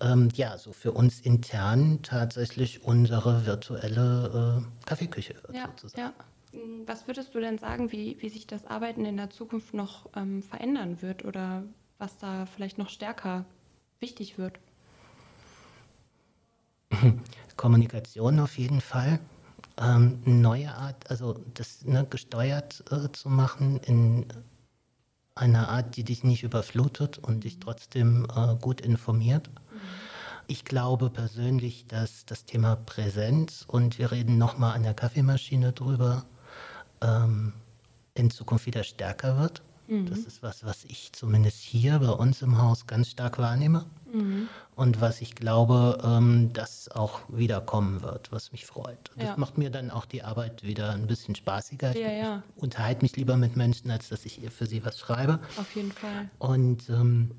ähm, 0.00 0.28
ja 0.34 0.58
so 0.58 0.72
für 0.72 0.92
uns 0.92 1.20
intern 1.20 2.00
tatsächlich 2.02 2.84
unsere 2.84 3.46
virtuelle 3.46 4.62
äh, 4.62 4.86
Kaffeeküche 4.86 5.34
wird 5.42 5.54
ja, 5.54 5.66
sozusagen. 5.66 6.02
Ja. 6.02 6.14
Was 6.86 7.08
würdest 7.08 7.34
du 7.34 7.40
denn 7.40 7.58
sagen, 7.58 7.90
wie, 7.90 8.16
wie 8.20 8.28
sich 8.28 8.46
das 8.46 8.64
Arbeiten 8.66 9.04
in 9.04 9.16
der 9.16 9.30
Zukunft 9.30 9.74
noch 9.74 10.08
ähm, 10.14 10.42
verändern 10.42 11.02
wird 11.02 11.24
oder 11.24 11.64
was 11.98 12.16
da 12.18 12.46
vielleicht 12.46 12.78
noch 12.78 12.90
stärker 12.90 13.44
wichtig 13.98 14.38
wird? 14.38 14.60
Kommunikation 17.56 18.38
auf 18.38 18.56
jeden 18.56 18.80
Fall. 18.80 19.18
Ähm, 19.76 20.20
neue 20.24 20.72
Art, 20.72 21.10
also 21.10 21.40
das 21.54 21.84
ne, 21.84 22.06
gesteuert 22.08 22.84
äh, 22.92 23.10
zu 23.10 23.28
machen 23.28 23.78
in 23.78 24.26
einer 25.34 25.68
Art, 25.68 25.96
die 25.96 26.04
dich 26.04 26.24
nicht 26.24 26.42
überflutet 26.42 27.18
und 27.18 27.44
dich 27.44 27.58
trotzdem 27.58 28.26
äh, 28.34 28.54
gut 28.60 28.80
informiert. 28.80 29.48
Mhm. 29.48 29.80
Ich 30.46 30.64
glaube 30.64 31.10
persönlich, 31.10 31.86
dass 31.86 32.26
das 32.26 32.44
Thema 32.44 32.76
Präsenz, 32.76 33.64
und 33.66 33.98
wir 33.98 34.12
reden 34.12 34.36
nochmal 34.36 34.74
an 34.74 34.82
der 34.82 34.94
Kaffeemaschine 34.94 35.72
drüber, 35.72 36.26
ähm, 37.00 37.54
in 38.14 38.30
Zukunft 38.30 38.66
wieder 38.66 38.84
stärker 38.84 39.38
wird. 39.38 39.62
Mhm. 39.86 40.08
Das 40.08 40.20
ist 40.20 40.42
was, 40.42 40.64
was 40.64 40.84
ich 40.84 41.12
zumindest 41.12 41.60
hier 41.60 41.98
bei 41.98 42.10
uns 42.10 42.42
im 42.42 42.58
Haus 42.58 42.86
ganz 42.86 43.10
stark 43.10 43.38
wahrnehme. 43.38 43.84
Mhm. 44.12 44.48
Und 44.76 45.00
was 45.00 45.20
ich 45.20 45.34
glaube, 45.34 45.98
ähm, 46.04 46.52
das 46.52 46.90
auch 46.90 47.20
wieder 47.28 47.60
kommen 47.60 48.02
wird, 48.02 48.32
was 48.32 48.52
mich 48.52 48.66
freut. 48.66 49.10
Das 49.16 49.28
ja. 49.28 49.34
macht 49.36 49.58
mir 49.58 49.70
dann 49.70 49.90
auch 49.90 50.04
die 50.04 50.22
Arbeit 50.22 50.62
wieder 50.62 50.90
ein 50.90 51.06
bisschen 51.06 51.34
spaßiger. 51.34 51.96
Ja, 51.96 52.10
ja. 52.10 52.42
Ich 52.56 52.62
unterhalte 52.62 53.02
mich 53.02 53.16
lieber 53.16 53.36
mit 53.36 53.56
Menschen, 53.56 53.90
als 53.90 54.08
dass 54.08 54.24
ich 54.24 54.40
für 54.50 54.66
sie 54.66 54.84
was 54.84 54.98
schreibe. 54.98 55.40
Auf 55.56 55.74
jeden 55.74 55.92
Fall. 55.92 56.30
Und 56.38 56.88
ähm, 56.88 57.32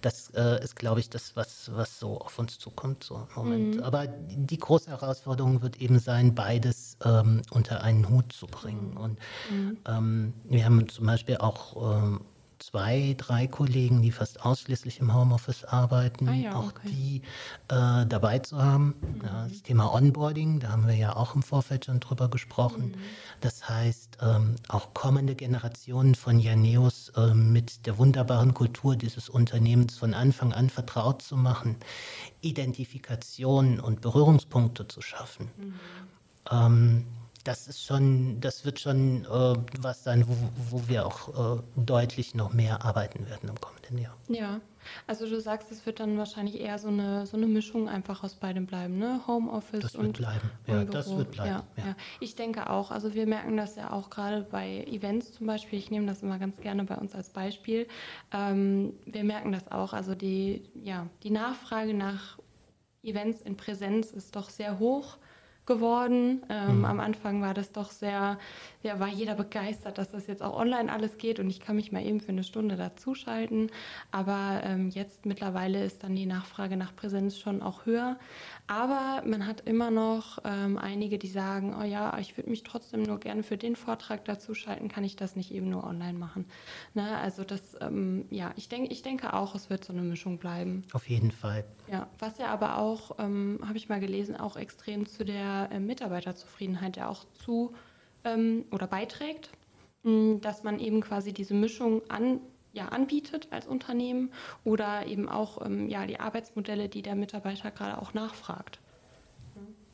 das 0.00 0.30
äh, 0.30 0.62
ist, 0.62 0.76
glaube 0.76 1.00
ich, 1.00 1.10
das, 1.10 1.36
was, 1.36 1.70
was 1.74 1.98
so 1.98 2.20
auf 2.20 2.38
uns 2.38 2.58
zukommt 2.58 3.04
so 3.04 3.26
im 3.36 3.42
Moment. 3.42 3.76
Mhm. 3.76 3.82
Aber 3.82 4.06
die 4.06 4.58
große 4.58 4.90
Herausforderung 4.90 5.62
wird 5.62 5.76
eben 5.76 5.98
sein, 5.98 6.34
beides 6.34 6.96
ähm, 7.04 7.42
unter 7.50 7.82
einen 7.82 8.08
Hut 8.08 8.32
zu 8.32 8.46
bringen. 8.46 8.96
Und 8.96 9.18
mhm. 9.50 9.78
ähm, 9.86 10.32
wir 10.44 10.64
haben 10.64 10.88
zum 10.88 11.06
Beispiel 11.06 11.36
auch 11.38 11.98
ähm, 11.98 12.20
zwei, 12.60 13.14
drei 13.16 13.46
Kollegen, 13.46 14.02
die 14.02 14.12
fast 14.12 14.44
ausschließlich 14.44 15.00
im 15.00 15.14
Homeoffice 15.14 15.64
arbeiten, 15.64 16.28
ah 16.28 16.34
ja, 16.34 16.54
auch 16.54 16.68
okay. 16.68 16.88
die 16.88 17.22
äh, 17.68 18.06
dabei 18.06 18.38
zu 18.38 18.62
haben. 18.62 18.94
Mhm. 19.00 19.22
Ja, 19.24 19.46
das 19.48 19.62
Thema 19.62 19.92
Onboarding, 19.92 20.60
da 20.60 20.68
haben 20.70 20.86
wir 20.86 20.94
ja 20.94 21.16
auch 21.16 21.34
im 21.34 21.42
Vorfeld 21.42 21.86
schon 21.86 22.00
drüber 22.00 22.28
gesprochen. 22.28 22.92
Mhm. 22.92 22.94
Das 23.40 23.68
heißt, 23.68 24.18
ähm, 24.20 24.56
auch 24.68 24.94
kommende 24.94 25.34
Generationen 25.34 26.14
von 26.14 26.38
Janeos 26.38 27.10
äh, 27.16 27.34
mit 27.34 27.86
der 27.86 27.98
wunderbaren 27.98 28.54
Kultur 28.54 28.96
dieses 28.96 29.28
Unternehmens 29.28 29.98
von 29.98 30.14
Anfang 30.14 30.52
an 30.52 30.70
vertraut 30.70 31.22
zu 31.22 31.36
machen, 31.36 31.76
Identifikation 32.42 33.80
und 33.80 34.00
Berührungspunkte 34.02 34.86
zu 34.86 35.00
schaffen. 35.00 35.50
Mhm. 35.56 35.74
Ähm, 36.50 37.06
das 37.44 37.68
ist 37.68 37.84
schon, 37.84 38.40
das 38.40 38.64
wird 38.64 38.80
schon 38.80 39.24
äh, 39.24 39.54
was 39.80 40.04
sein, 40.04 40.26
wo, 40.28 40.36
wo 40.70 40.88
wir 40.88 41.06
auch 41.06 41.56
äh, 41.58 41.62
deutlich 41.76 42.34
noch 42.34 42.52
mehr 42.52 42.84
arbeiten 42.84 43.26
werden 43.28 43.48
im 43.48 43.60
kommenden 43.60 43.98
Jahr. 43.98 44.16
Ja, 44.28 44.60
also 45.06 45.28
du 45.28 45.40
sagst, 45.40 45.70
es 45.72 45.84
wird 45.86 46.00
dann 46.00 46.18
wahrscheinlich 46.18 46.60
eher 46.60 46.78
so 46.78 46.88
eine, 46.88 47.26
so 47.26 47.36
eine 47.36 47.46
Mischung 47.46 47.88
einfach 47.88 48.22
aus 48.22 48.34
beidem 48.34 48.66
bleiben, 48.66 48.98
ne? 48.98 49.20
Homeoffice 49.26 49.80
das 49.80 49.94
und 49.94 50.06
wird 50.06 50.18
bleiben. 50.18 50.50
Ja, 50.66 50.80
und 50.80 50.94
das 50.94 51.16
wird 51.16 51.30
bleiben. 51.30 51.50
Ja, 51.50 51.64
ja. 51.76 51.88
ja, 51.88 51.96
Ich 52.20 52.34
denke 52.34 52.68
auch. 52.68 52.90
Also 52.90 53.14
wir 53.14 53.26
merken 53.26 53.56
das 53.56 53.76
ja 53.76 53.92
auch 53.92 54.10
gerade 54.10 54.42
bei 54.42 54.84
Events 54.84 55.32
zum 55.32 55.46
Beispiel. 55.46 55.78
Ich 55.78 55.90
nehme 55.90 56.06
das 56.06 56.22
immer 56.22 56.38
ganz 56.38 56.60
gerne 56.60 56.84
bei 56.84 56.96
uns 56.96 57.14
als 57.14 57.30
Beispiel. 57.30 57.86
Ähm, 58.32 58.94
wir 59.06 59.24
merken 59.24 59.52
das 59.52 59.70
auch. 59.70 59.92
Also 59.92 60.14
die, 60.14 60.62
ja, 60.74 61.06
die 61.22 61.30
Nachfrage 61.30 61.94
nach 61.94 62.38
Events 63.02 63.40
in 63.40 63.56
Präsenz 63.56 64.10
ist 64.10 64.36
doch 64.36 64.50
sehr 64.50 64.78
hoch 64.78 65.16
geworden. 65.70 66.42
Ähm, 66.48 66.78
mhm. 66.78 66.84
Am 66.84 67.00
Anfang 67.00 67.42
war 67.42 67.54
das 67.54 67.70
doch 67.70 67.92
sehr, 67.92 68.38
ja, 68.82 68.98
war 68.98 69.08
jeder 69.08 69.34
begeistert, 69.34 69.98
dass 69.98 70.10
das 70.10 70.26
jetzt 70.26 70.42
auch 70.42 70.58
online 70.58 70.90
alles 70.90 71.18
geht 71.18 71.38
und 71.38 71.50
ich 71.50 71.60
kann 71.60 71.76
mich 71.76 71.92
mal 71.92 72.04
eben 72.04 72.20
für 72.20 72.30
eine 72.30 72.44
Stunde 72.44 72.76
dazuschalten. 72.76 73.70
Aber 74.10 74.62
ähm, 74.64 74.88
jetzt 74.88 75.26
mittlerweile 75.26 75.84
ist 75.84 76.02
dann 76.02 76.16
die 76.16 76.26
Nachfrage 76.26 76.76
nach 76.76 76.96
Präsenz 76.96 77.38
schon 77.38 77.62
auch 77.62 77.84
höher. 77.84 78.18
Aber 78.66 79.22
man 79.26 79.46
hat 79.46 79.62
immer 79.62 79.90
noch 79.90 80.38
ähm, 80.44 80.78
einige, 80.78 81.18
die 81.18 81.28
sagen, 81.28 81.76
oh 81.78 81.84
ja, 81.84 82.16
ich 82.18 82.36
würde 82.36 82.48
mich 82.48 82.62
trotzdem 82.62 83.02
nur 83.02 83.18
gerne 83.18 83.42
für 83.42 83.58
den 83.58 83.76
Vortrag 83.76 84.24
dazuschalten, 84.24 84.88
kann 84.88 85.04
ich 85.04 85.16
das 85.16 85.36
nicht 85.36 85.52
eben 85.52 85.68
nur 85.68 85.84
online 85.84 86.18
machen. 86.18 86.46
Ne? 86.94 87.18
Also 87.18 87.44
das, 87.44 87.76
ähm, 87.80 88.26
ja, 88.30 88.52
ich, 88.56 88.68
denk, 88.68 88.90
ich 88.90 89.02
denke 89.02 89.34
auch, 89.34 89.54
es 89.54 89.68
wird 89.68 89.84
so 89.84 89.92
eine 89.92 90.02
Mischung 90.02 90.38
bleiben. 90.38 90.84
Auf 90.92 91.08
jeden 91.08 91.32
Fall. 91.32 91.64
Ja, 91.90 92.08
was 92.18 92.38
ja 92.38 92.46
aber 92.46 92.78
auch, 92.78 93.18
ähm, 93.18 93.60
habe 93.66 93.76
ich 93.76 93.88
mal 93.88 94.00
gelesen, 94.00 94.36
auch 94.36 94.56
extrem 94.56 95.06
zu 95.06 95.24
der 95.24 95.68
äh, 95.70 95.80
Mitarbeiterzufriedenheit 95.80 96.96
ja 96.96 97.08
auch 97.08 97.24
zu 97.34 97.74
ähm, 98.24 98.64
oder 98.70 98.86
beiträgt, 98.86 99.50
mh, 100.02 100.38
dass 100.40 100.62
man 100.62 100.78
eben 100.78 101.00
quasi 101.00 101.32
diese 101.32 101.54
Mischung 101.54 102.02
an 102.08 102.40
ja, 102.72 102.86
anbietet 102.86 103.48
als 103.50 103.66
Unternehmen 103.66 104.30
oder 104.64 105.06
eben 105.06 105.28
auch 105.28 105.64
ähm, 105.64 105.88
ja, 105.88 106.06
die 106.06 106.20
Arbeitsmodelle, 106.20 106.88
die 106.88 107.02
der 107.02 107.16
Mitarbeiter 107.16 107.70
gerade 107.72 108.00
auch 108.00 108.14
nachfragt. 108.14 108.78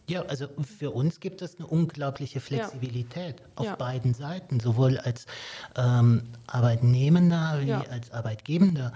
Ja, 0.09 0.23
also 0.23 0.47
für 0.63 0.93
uns 0.93 1.19
gibt 1.19 1.43
es 1.43 1.57
eine 1.57 1.67
unglaubliche 1.67 2.39
Flexibilität 2.39 3.41
ja. 3.41 3.47
auf 3.57 3.67
ja. 3.67 3.75
beiden 3.75 4.15
Seiten, 4.15 4.61
sowohl 4.61 4.99
als 4.99 5.27
ähm, 5.75 6.23
Arbeitnehmender 6.47 7.59
wie 7.61 7.69
ja. 7.69 7.81
als 7.91 8.13
Arbeitgebender 8.13 8.93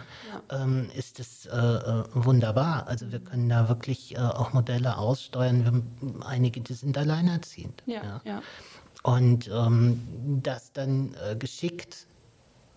ähm, 0.51 0.89
ist 0.95 1.19
es 1.19 1.47
äh, 1.47 1.57
äh, 1.57 2.05
wunderbar. 2.13 2.87
Also 2.87 3.11
wir 3.11 3.19
können 3.19 3.49
da 3.49 3.69
wirklich 3.69 4.15
äh, 4.15 4.19
auch 4.19 4.53
Modelle 4.53 4.99
aussteuern. 4.99 5.65
Wir, 6.01 6.27
einige, 6.27 6.61
die 6.61 6.75
sind 6.75 6.97
alleinerziehend. 6.97 7.83
Ja, 7.87 8.21
Und 9.03 9.49
ähm, 9.53 10.41
das 10.43 10.73
dann 10.73 11.15
äh, 11.15 11.37
geschickt 11.37 12.07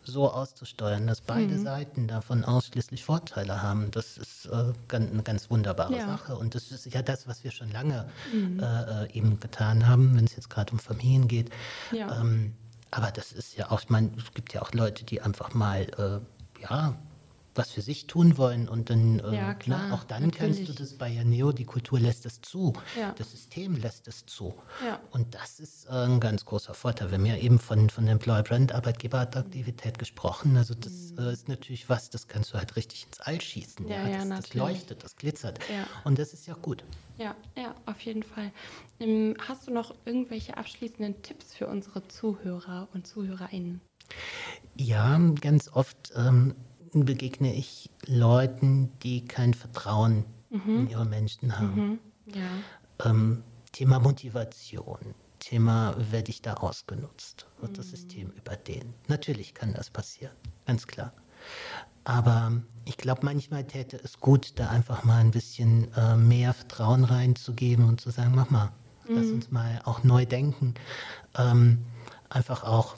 so 0.05 0.29
auszusteuern, 0.29 1.07
dass 1.07 1.21
beide 1.21 1.55
mhm. 1.55 1.63
Seiten 1.63 2.07
davon 2.07 2.43
ausschließlich 2.43 3.03
Vorteile 3.03 3.61
haben. 3.61 3.91
Das 3.91 4.17
ist 4.17 4.45
äh, 4.45 4.73
ganz, 4.87 5.11
eine 5.11 5.23
ganz 5.23 5.49
wunderbare 5.49 5.95
ja. 5.95 6.05
Sache. 6.05 6.35
Und 6.35 6.55
das 6.55 6.71
ist 6.71 6.93
ja 6.93 7.01
das, 7.01 7.27
was 7.27 7.43
wir 7.43 7.51
schon 7.51 7.71
lange 7.71 8.09
mhm. 8.33 8.59
äh, 8.59 9.11
eben 9.13 9.39
getan 9.39 9.87
haben, 9.87 10.15
wenn 10.15 10.25
es 10.25 10.35
jetzt 10.35 10.49
gerade 10.49 10.71
um 10.73 10.79
Familien 10.79 11.27
geht. 11.27 11.49
Ja. 11.91 12.19
Ähm, 12.19 12.53
aber 12.91 13.11
das 13.11 13.31
ist 13.31 13.55
ja 13.57 13.71
auch, 13.71 13.81
ich 13.81 13.89
meine, 13.89 14.11
es 14.17 14.33
gibt 14.33 14.53
ja 14.53 14.61
auch 14.61 14.71
Leute, 14.73 15.03
die 15.03 15.21
einfach 15.21 15.53
mal, 15.53 15.81
äh, 15.97 16.61
ja, 16.61 16.95
was 17.55 17.71
für 17.71 17.81
sich 17.81 18.07
tun 18.07 18.37
wollen 18.37 18.67
und 18.67 18.89
dann 18.89 19.19
äh, 19.19 19.35
ja, 19.35 19.53
klar, 19.53 19.87
na, 19.89 19.95
auch 19.95 20.03
dann 20.03 20.23
natürlich. 20.23 20.57
kannst 20.57 20.69
du 20.69 20.73
das 20.73 20.93
bei 20.97 21.09
Janeo, 21.09 21.51
die 21.51 21.65
Kultur 21.65 21.99
lässt 21.99 22.25
es 22.25 22.41
zu, 22.41 22.73
ja. 22.99 23.13
das 23.17 23.31
System 23.31 23.75
lässt 23.75 24.07
es 24.07 24.25
zu. 24.25 24.55
Ja. 24.85 24.99
Und 25.11 25.35
das 25.35 25.59
ist 25.59 25.85
äh, 25.85 25.91
ein 25.91 26.19
ganz 26.19 26.45
großer 26.45 26.73
Vorteil. 26.73 27.11
Wir 27.11 27.17
haben 27.17 27.25
ja 27.25 27.37
eben 27.37 27.59
von, 27.59 27.89
von 27.89 28.07
Employer 28.07 28.43
Brand 28.43 28.73
Arbeitgeberattraktivität 28.73 29.99
gesprochen. 29.99 30.57
Also 30.57 30.73
das 30.73 31.11
mhm. 31.11 31.19
äh, 31.19 31.33
ist 31.33 31.47
natürlich 31.47 31.89
was, 31.89 32.09
das 32.09 32.27
kannst 32.27 32.53
du 32.53 32.57
halt 32.57 32.75
richtig 32.75 33.05
ins 33.05 33.19
All 33.19 33.39
schießen. 33.39 33.87
Ja, 33.87 34.07
ja, 34.07 34.25
das, 34.25 34.47
das, 34.47 34.53
leuchtet, 34.53 35.03
das 35.03 35.15
glitzert. 35.15 35.59
Und 36.03 36.19
das 36.19 36.33
ist 36.33 36.47
ja 36.47 36.55
gut. 36.55 36.83
Ja, 37.17 37.35
ja, 37.55 37.75
auf 37.85 37.99
jeden 38.01 38.23
Fall. 38.23 38.51
Ähm, 38.99 39.35
hast 39.47 39.67
du 39.67 39.71
noch 39.71 39.93
irgendwelche 40.05 40.57
abschließenden 40.57 41.21
Tipps 41.21 41.53
für 41.53 41.67
unsere 41.67 42.07
Zuhörer 42.07 42.87
und 42.93 43.05
ZuhörerInnen? 43.05 43.81
Ja, 44.75 45.19
ganz 45.39 45.69
oft 45.71 46.11
ähm, 46.15 46.55
begegne 46.93 47.53
ich 47.53 47.89
Leuten, 48.05 48.91
die 49.01 49.25
kein 49.25 49.53
Vertrauen 49.53 50.25
mhm. 50.49 50.79
in 50.79 50.89
ihre 50.89 51.05
Menschen 51.05 51.59
haben. 51.59 51.99
Mhm. 52.25 52.33
Ja. 52.33 53.09
Ähm, 53.09 53.43
Thema 53.71 53.99
Motivation, 53.99 54.99
Thema, 55.39 55.95
werde 56.11 56.29
ich 56.29 56.41
da 56.41 56.55
ausgenutzt, 56.55 57.47
wird 57.59 57.71
mhm. 57.71 57.75
das 57.75 57.89
System 57.89 58.29
überdehnt. 58.31 58.93
Natürlich 59.07 59.53
kann 59.53 59.73
das 59.73 59.89
passieren, 59.89 60.35
ganz 60.65 60.87
klar. 60.87 61.11
Aber 62.05 62.61
ich 62.85 62.97
glaube, 62.97 63.21
manchmal 63.23 63.63
täte 63.63 63.99
es 64.03 64.19
gut, 64.19 64.53
da 64.55 64.69
einfach 64.69 65.03
mal 65.03 65.19
ein 65.19 65.31
bisschen 65.31 65.91
äh, 65.93 66.15
mehr 66.15 66.53
Vertrauen 66.53 67.05
reinzugeben 67.05 67.87
und 67.87 68.01
zu 68.01 68.09
sagen, 68.09 68.33
mach 68.35 68.49
mal, 68.49 68.71
lass 69.07 69.27
mhm. 69.27 69.33
uns 69.35 69.51
mal 69.51 69.81
auch 69.85 70.03
neu 70.03 70.25
denken. 70.25 70.75
Ähm, 71.37 71.85
einfach 72.29 72.63
auch 72.63 72.95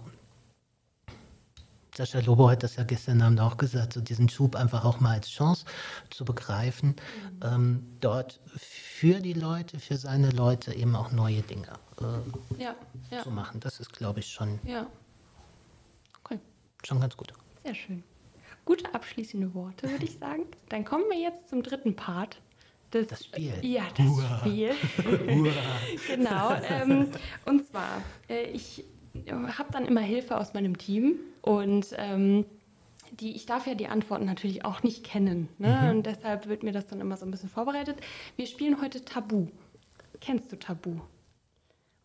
Sascha 1.97 2.19
Lobo 2.19 2.49
hat 2.49 2.63
das 2.63 2.75
ja 2.75 2.84
gestern 2.84 3.21
Abend 3.21 3.39
auch 3.39 3.58
gesagt, 3.58 3.93
so 3.93 4.01
diesen 4.01 4.27
Schub 4.27 4.55
einfach 4.55 4.84
auch 4.84 4.99
mal 4.99 5.13
als 5.13 5.29
Chance 5.29 5.65
zu 6.10 6.25
begreifen, 6.25 6.89
mhm. 6.89 7.39
ähm, 7.43 7.86
dort 8.01 8.41
für 8.55 9.19
die 9.21 9.34
Leute, 9.34 9.79
für 9.79 9.97
seine 9.97 10.29
Leute 10.29 10.73
eben 10.73 10.95
auch 10.95 11.12
neue 11.12 11.41
Dinge 11.41 11.69
äh, 12.01 12.62
ja, 12.62 12.75
ja. 13.12 13.23
zu 13.23 13.31
machen. 13.31 13.60
Das 13.62 13.79
ist, 13.79 13.93
glaube 13.93 14.19
ich, 14.19 14.27
schon, 14.27 14.60
ja. 14.65 14.88
okay. 16.23 16.39
schon 16.84 16.99
ganz 16.99 17.15
gut. 17.15 17.34
Sehr 17.63 17.75
schön. 17.75 18.03
Gute 18.65 18.93
abschließende 18.93 19.53
Worte, 19.53 19.89
würde 19.89 20.05
ich 20.05 20.17
sagen. 20.17 20.43
Dann 20.69 20.84
kommen 20.84 21.05
wir 21.10 21.19
jetzt 21.19 21.49
zum 21.49 21.63
dritten 21.63 21.95
Part. 21.95 22.41
Des, 22.93 23.08
das 23.08 23.25
Spiel. 23.25 23.53
Ja, 23.62 23.84
das 23.95 24.05
Hurra. 24.05 24.39
Spiel. 24.39 24.71
genau. 26.08 26.53
Ähm, 26.69 27.12
und 27.45 27.67
zwar, 27.67 28.01
äh, 28.29 28.45
ich 28.51 28.86
habe 29.58 29.71
dann 29.71 29.86
immer 29.86 30.01
Hilfe 30.01 30.38
aus 30.38 30.54
meinem 30.54 30.78
Team 30.78 31.19
und 31.41 31.88
ähm, 31.97 32.45
die, 33.19 33.36
ich 33.36 33.45
darf 33.45 33.67
ja 33.67 33.75
die 33.75 33.88
Antworten 33.88 34.25
natürlich 34.25 34.65
auch 34.65 34.84
nicht 34.84 35.04
kennen. 35.04 35.49
Ne? 35.58 35.80
Mhm. 35.82 35.89
Und 35.89 36.06
deshalb 36.06 36.47
wird 36.47 36.63
mir 36.63 36.71
das 36.71 36.88
dann 36.88 36.99
immer 36.99 37.17
so 37.17 37.25
ein 37.25 37.32
bisschen 37.32 37.49
vorbereitet. 37.49 37.97
Wir 38.36 38.47
spielen 38.47 38.82
heute 38.82 39.04
Tabu. 39.06 39.47
Kennst 40.21 40.51
du 40.51 40.58
Tabu? 40.58 40.99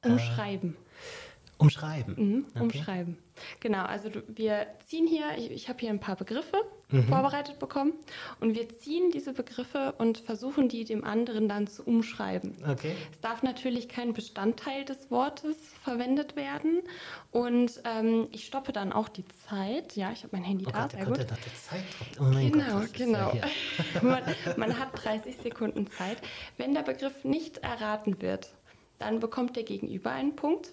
Äh, 0.03 0.11
Umschreiben. 0.11 0.77
Äh, 0.77 1.62
Umschreiben. 1.62 2.14
Mhm, 2.16 2.46
okay. 2.51 2.62
Umschreiben. 2.62 3.18
Genau, 3.61 3.85
also 3.85 4.11
wir 4.29 4.66
ziehen 4.87 5.07
hier, 5.07 5.24
ich, 5.37 5.50
ich 5.50 5.68
habe 5.68 5.79
hier 5.79 5.90
ein 5.90 6.00
paar 6.00 6.16
Begriffe 6.16 6.57
mhm. 6.90 7.05
vorbereitet 7.05 7.59
bekommen 7.59 7.92
und 8.40 8.55
wir 8.55 8.68
ziehen 8.68 9.11
diese 9.11 9.33
Begriffe 9.33 9.94
und 9.98 10.18
versuchen 10.18 10.68
die 10.68 10.85
dem 10.85 11.05
anderen 11.05 11.48
dann 11.48 11.66
zu 11.66 11.83
umschreiben. 11.85 12.57
Okay. 12.68 12.94
Es 13.12 13.20
darf 13.20 13.42
natürlich 13.42 13.88
kein 13.88 14.12
Bestandteil 14.12 14.85
des 14.85 15.11
Wortes 15.11 15.57
verwendet 15.83 16.37
werden 16.37 16.83
und 17.31 17.81
ähm, 17.85 18.29
ich 18.33 18.46
stoppe 18.46 18.72
dann 18.72 18.92
auch 18.92 19.09
die 19.09 19.24
Zeit. 19.48 19.96
Ja, 19.96 20.12
ich 20.12 20.22
habe 20.22 20.37
mein 20.37 20.44
Handy 20.44 20.66
oh 20.66 20.70
da, 20.70 20.83
Gott, 20.83 20.92
sehr 20.92 21.07
gut. 21.07 21.18
Da 21.18 21.37
Zeit 21.55 21.85
oh 22.18 22.24
mein 22.24 22.53
genau, 22.53 22.81
Gott, 22.81 22.94
genau. 22.94 23.33
Ja 23.35 23.42
man, 24.03 24.22
man 24.57 24.79
hat 24.79 24.88
30 24.94 25.37
Sekunden 25.37 25.87
Zeit. 25.87 26.18
Wenn 26.57 26.74
der 26.74 26.83
Begriff 26.83 27.24
nicht 27.24 27.59
erraten 27.59 28.20
wird, 28.20 28.53
dann 28.98 29.20
bekommt 29.20 29.57
der 29.57 29.64
Gegenüber 29.64 30.11
einen 30.11 30.37
Punkt. 30.37 30.72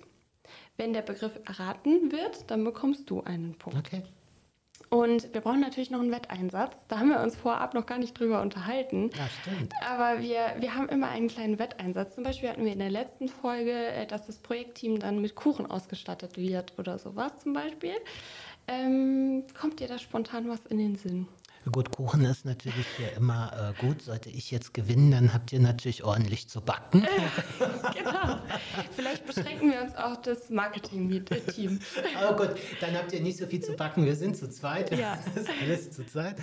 Wenn 0.77 0.93
der 0.93 1.01
Begriff 1.01 1.39
erraten 1.45 2.11
wird, 2.11 2.49
dann 2.49 2.63
bekommst 2.63 3.09
du 3.09 3.21
einen 3.23 3.55
Punkt. 3.55 3.79
Okay. 3.79 4.03
Und 4.89 5.33
wir 5.33 5.41
brauchen 5.41 5.59
natürlich 5.59 5.89
noch 5.89 5.99
einen 5.99 6.11
Wetteinsatz. 6.11 6.75
Da 6.87 6.99
haben 6.99 7.09
wir 7.09 7.19
uns 7.19 7.35
vorab 7.35 7.73
noch 7.73 7.85
gar 7.85 7.97
nicht 7.97 8.17
drüber 8.17 8.41
unterhalten. 8.41 9.09
Ja, 9.17 9.27
stimmt. 9.41 9.73
Aber 9.85 10.21
wir, 10.21 10.55
wir 10.59 10.75
haben 10.75 10.87
immer 10.87 11.09
einen 11.09 11.27
kleinen 11.27 11.59
Wetteinsatz. 11.59 12.15
Zum 12.15 12.23
Beispiel 12.23 12.49
hatten 12.49 12.63
wir 12.63 12.71
in 12.71 12.79
der 12.79 12.89
letzten 12.89 13.27
Folge, 13.27 13.73
äh, 13.73 14.05
dass 14.05 14.27
das 14.27 14.37
Projektteam 14.37 14.99
dann 14.99 15.21
mit 15.21 15.35
Kuchen 15.35 15.65
ausgestattet 15.65 16.37
wird 16.37 16.73
oder 16.77 16.99
sowas 16.99 17.37
zum 17.39 17.53
Beispiel. 17.53 17.95
Ähm, 18.67 19.43
kommt 19.59 19.79
dir 19.79 19.87
da 19.87 19.97
spontan 19.97 20.47
was 20.47 20.65
in 20.65 20.77
den 20.77 20.95
Sinn? 20.95 21.27
Gut, 21.71 21.91
Kuchen 21.91 22.23
ist 22.25 22.45
natürlich 22.45 22.86
hier 22.95 23.13
immer 23.17 23.73
äh, 23.77 23.82
gut. 23.82 24.01
Sollte 24.01 24.30
ich 24.30 24.51
jetzt 24.51 24.73
gewinnen, 24.73 25.12
dann 25.12 25.34
habt 25.34 25.51
ihr 25.51 25.60
natürlich 25.60 26.03
ordentlich 26.03 26.47
zu 26.47 26.62
backen. 26.62 27.06
genau. 27.93 28.39
Vielleicht 28.95 29.25
beschränken 29.25 29.71
wir 29.71 29.82
uns 29.82 29.95
auch 29.95 30.15
das 30.17 30.49
Marketing-Team. 30.49 31.80
Aber 32.17 32.47
gut, 32.47 32.56
dann 32.80 32.95
habt 32.95 33.12
ihr 33.13 33.21
nicht 33.21 33.38
so 33.38 33.47
viel 33.47 33.62
zu 33.62 33.73
backen. 33.73 34.06
Wir 34.06 34.15
sind 34.15 34.38
zu 34.38 34.49
zweit. 34.49 34.95
Ja. 34.97 35.17
Das 35.36 35.43
ist 35.43 35.49
alles 35.62 35.91
zu 35.91 36.06
zweit. 36.06 36.38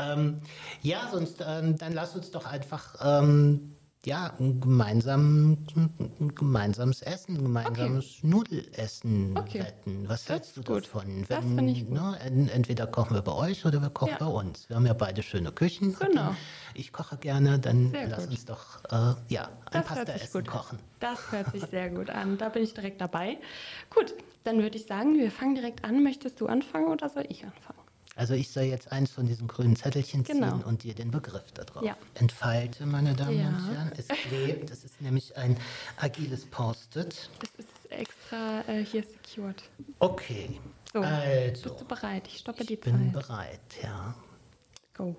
Ähm, 0.00 0.40
ja, 0.82 1.08
sonst 1.10 1.44
ähm, 1.46 1.76
dann 1.76 1.92
lass 1.92 2.16
uns 2.16 2.30
doch 2.30 2.46
einfach 2.46 2.96
ähm, 3.02 3.76
ja, 4.06 4.32
ein, 4.38 4.60
gemeinsam, 4.60 5.58
ein 5.76 6.34
gemeinsames 6.34 7.02
Essen, 7.02 7.36
ein 7.36 7.42
gemeinsames 7.42 8.18
okay. 8.18 8.26
Nudelessen 8.26 9.36
okay. 9.36 9.60
retten. 9.60 10.08
Was 10.08 10.24
das 10.24 10.36
hältst 10.36 10.56
du 10.56 10.62
gut. 10.62 10.84
davon? 10.84 11.24
Wenn, 11.28 11.56
das 11.56 11.76
ich 11.76 11.88
ne, 11.88 12.18
entweder 12.52 12.86
kochen 12.86 13.14
wir 13.14 13.22
bei 13.22 13.32
euch 13.32 13.66
oder 13.66 13.82
wir 13.82 13.90
kochen 13.90 14.12
ja. 14.12 14.18
bei 14.18 14.26
uns. 14.26 14.68
Wir 14.68 14.76
haben 14.76 14.86
ja 14.86 14.94
beide 14.94 15.22
schöne 15.22 15.52
Küchen. 15.52 15.94
Genau. 15.98 16.34
Ich 16.74 16.92
koche 16.92 17.18
gerne, 17.18 17.58
dann 17.58 17.90
sehr 17.90 18.08
lass 18.08 18.20
gut. 18.20 18.30
uns 18.30 18.44
doch 18.46 18.84
äh, 18.90 19.14
ja, 19.28 19.50
ein 19.70 19.84
Pasta-Essen 19.84 20.46
kochen. 20.46 20.78
Das 20.98 21.32
hört 21.32 21.52
sich 21.52 21.62
sehr 21.70 21.90
gut 21.90 22.08
an. 22.08 22.38
Da 22.38 22.48
bin 22.48 22.62
ich 22.62 22.72
direkt 22.72 23.00
dabei. 23.00 23.38
Gut, 23.94 24.14
dann 24.44 24.62
würde 24.62 24.78
ich 24.78 24.86
sagen, 24.86 25.18
wir 25.18 25.30
fangen 25.30 25.54
direkt 25.54 25.84
an. 25.84 26.02
Möchtest 26.02 26.40
du 26.40 26.46
anfangen 26.46 26.88
oder 26.88 27.10
soll 27.10 27.26
ich 27.28 27.44
anfangen? 27.44 27.79
Also 28.20 28.34
ich 28.34 28.50
soll 28.50 28.64
jetzt 28.64 28.92
eins 28.92 29.10
von 29.10 29.24
diesen 29.24 29.48
grünen 29.48 29.76
Zettelchen 29.76 30.26
ziehen 30.26 30.42
genau. 30.42 30.60
und 30.68 30.82
dir 30.82 30.94
den 30.94 31.10
Begriff 31.10 31.52
darauf 31.52 31.82
ja. 31.82 31.96
entfalte, 32.12 32.84
meine 32.84 33.14
Damen 33.14 33.40
ja. 33.40 33.48
und 33.48 33.74
Herren. 33.74 33.92
Es 33.96 34.08
klebt, 34.08 34.70
das 34.70 34.84
ist 34.84 35.00
nämlich 35.00 35.38
ein 35.38 35.56
agiles 35.96 36.44
Post-it. 36.44 37.30
Es 37.42 37.54
ist 37.54 37.90
extra 37.90 38.60
äh, 38.68 38.84
hier 38.84 39.04
secured. 39.04 39.62
Okay. 40.00 40.60
So, 40.92 41.00
also, 41.00 41.62
bist 41.62 41.80
du 41.80 41.84
bereit? 41.86 42.24
Ich 42.26 42.40
stoppe 42.40 42.66
die 42.66 42.78
Zeit. 42.78 42.92
Ich 42.92 42.92
bin 42.92 43.10
bereit, 43.10 43.58
ja. 43.82 44.14
Go. 44.92 45.16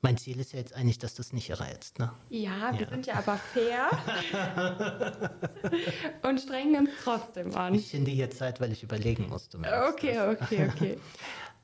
Mein 0.00 0.16
Ziel 0.16 0.40
ist 0.40 0.52
ja 0.52 0.60
jetzt 0.60 0.74
eigentlich, 0.74 0.98
dass 0.98 1.16
du 1.16 1.22
es 1.22 1.34
nicht 1.34 1.50
errätst, 1.50 1.98
ne? 1.98 2.12
Ja, 2.30 2.72
wir 2.72 2.82
Ja. 2.82 2.88
sind 2.88 3.04
ja 3.04 3.14
aber 3.16 3.36
fair 3.36 3.90
und 6.22 6.40
strengen 6.40 6.86
uns 6.86 6.90
trotzdem 7.02 7.54
an. 7.54 7.74
Ich 7.74 7.90
finde 7.90 8.12
hier 8.12 8.30
Zeit, 8.30 8.60
weil 8.60 8.72
ich 8.72 8.84
überlegen 8.84 9.28
musste. 9.28 9.58
das. 9.58 9.92
Okay, 9.92 10.18
okay, 10.20 10.70
okay. 10.72 10.98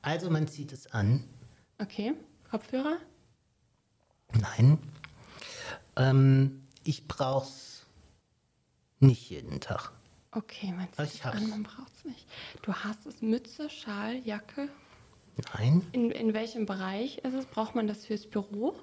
Also 0.05 0.29
man 0.29 0.47
zieht 0.47 0.71
es 0.71 0.85
an. 0.93 1.23
Okay, 1.81 2.13
Kopfhörer? 2.51 2.99
Nein. 4.33 4.77
Ähm, 5.95 6.67
ich 6.83 7.07
brauch's 7.07 7.87
nicht 8.99 9.31
jeden 9.31 9.59
Tag. 9.61 9.91
Okay, 10.29 10.71
man 10.73 10.93
zieht 10.93 11.15
es 11.15 11.25
an, 11.25 11.49
man 11.49 11.63
braucht 11.63 11.91
es 11.97 12.05
nicht. 12.05 12.27
Du 12.61 12.71
hast 12.71 13.07
es 13.07 13.23
Mütze, 13.23 13.67
Schal, 13.71 14.17
Jacke. 14.17 14.69
Nein. 15.55 15.81
In, 15.91 16.11
in 16.11 16.35
welchem 16.35 16.67
Bereich 16.67 17.17
ist 17.19 17.33
es? 17.33 17.47
Braucht 17.47 17.73
man 17.73 17.87
das 17.87 18.05
fürs 18.05 18.27
Büro? 18.27 18.75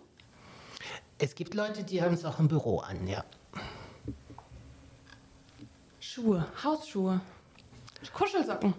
Es 1.19 1.37
gibt 1.37 1.55
Leute, 1.55 1.85
die 1.85 2.03
haben 2.03 2.15
es 2.15 2.25
auch 2.25 2.41
im 2.41 2.49
Büro 2.49 2.81
an, 2.81 3.07
ja. 3.07 3.25
Schuhe, 6.01 6.49
Hausschuhe, 6.65 7.21
Kuschelsocken. 8.13 8.75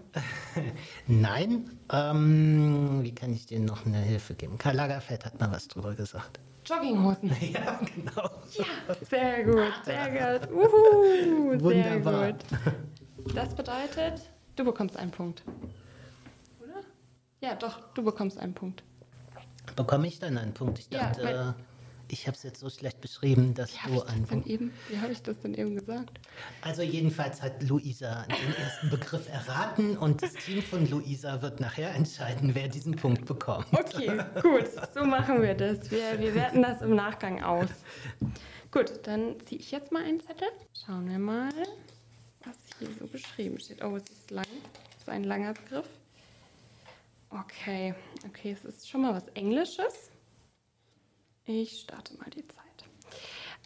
Nein. 1.08 1.70
Ähm, 1.92 3.00
wie 3.04 3.14
kann 3.16 3.32
ich 3.34 3.46
dir 3.46 3.60
noch 3.60 3.86
eine 3.86 3.98
Hilfe 4.00 4.34
geben? 4.36 4.58
Karl 4.58 4.76
Lagerfeld 4.76 5.26
hat 5.26 5.40
mal 5.40 5.52
was 5.52 5.68
drüber 5.68 5.94
gesagt. 5.96 6.40
Jogginghosen. 6.66 7.32
Ja, 7.54 7.80
genau. 7.96 8.30
Ja, 8.54 8.96
sehr 9.10 9.44
gut, 9.44 9.74
sehr 9.84 10.40
gut. 10.40 10.52
Uhu, 10.52 11.60
Wunderbar. 11.62 12.24
Sehr 12.24 12.34
gut. 12.34 13.36
Das 13.36 13.54
bedeutet, 13.56 14.22
du 14.56 14.64
bekommst 14.66 14.98
einen 14.98 15.12
Punkt. 15.12 15.44
Oder? 16.62 16.82
Ja, 17.42 17.56
doch, 17.56 17.80
du 17.94 18.04
bekommst 18.04 18.38
einen 18.38 18.54
Punkt. 18.54 18.84
Bekomme 19.76 20.08
ich 20.08 20.20
dann 20.20 20.38
einen 20.38 20.54
Punkt? 20.54 20.80
Ich 20.80 20.90
Ja, 20.92 21.08
dachte, 21.10 21.22
äh, 21.22 21.54
ich 22.13 22.28
habe 22.28 22.38
es 22.38 22.43
jetzt 22.43 22.60
so 22.60 22.69
schlecht 22.69 23.02
beschrieben, 23.02 23.54
dass 23.56 23.73
Wie 23.73 23.78
habe 23.80 23.95
du 23.95 24.23
Punkt. 24.28 24.47
eben- 24.47 24.71
wie 24.89 24.97
hab 24.99 25.10
ich 25.10 25.21
das 25.21 25.39
denn 25.41 25.54
eben 25.56 25.76
gesagt? 25.76 26.19
Also 26.62 26.82
jedenfalls 26.82 27.41
hat 27.41 27.62
Luisa 27.63 28.26
den 28.28 28.56
ersten 28.56 28.89
Begriff 28.89 29.28
erraten 29.30 29.97
und 29.97 30.21
das 30.21 30.34
Team 30.34 30.62
von 30.62 30.89
Luisa 30.89 31.41
wird 31.41 31.60
nachher 31.60 31.93
entscheiden, 31.93 32.54
wer 32.56 32.67
diesen 32.67 32.95
Punkt 32.95 33.26
bekommt. 33.26 33.67
Okay, 33.73 34.23
gut, 34.41 34.65
so 34.93 35.04
machen 35.04 35.41
wir 35.41 35.56
das. 35.56 35.89
Wir, 35.91 36.19
wir 36.19 36.36
werten 36.36 36.62
das 36.62 36.82
im 36.82 36.95
Nachgang 36.95 37.43
aus. 37.43 37.69
Gut, 38.71 38.91
dann 39.04 39.36
ziehe 39.45 39.60
ich 39.60 39.71
jetzt 39.71 39.91
mal 39.91 40.04
einen 40.04 40.19
Zettel. 40.19 40.47
Schauen 40.86 41.10
wir 41.10 41.19
mal, 41.19 41.52
was 42.45 42.56
hier 42.80 42.89
so 42.99 43.08
geschrieben 43.08 43.60
steht. 43.60 43.84
Oh, 43.84 43.95
es 43.95 44.04
ist 44.10 44.32
lang. 44.32 44.45
Es 44.95 45.04
ist 45.04 45.10
ein 45.10 45.23
langer 45.23 45.54
Begriff. 45.54 45.88
Okay, 47.30 47.95
okay, 48.28 48.52
es 48.52 48.63
ist 48.65 48.88
schon 48.89 49.02
mal 49.02 49.13
was 49.13 49.28
Englisches. 49.30 50.12
Ich 51.46 51.82
starte 51.82 52.16
mal 52.18 52.30
die 52.30 52.48
Zeit. 52.48 52.64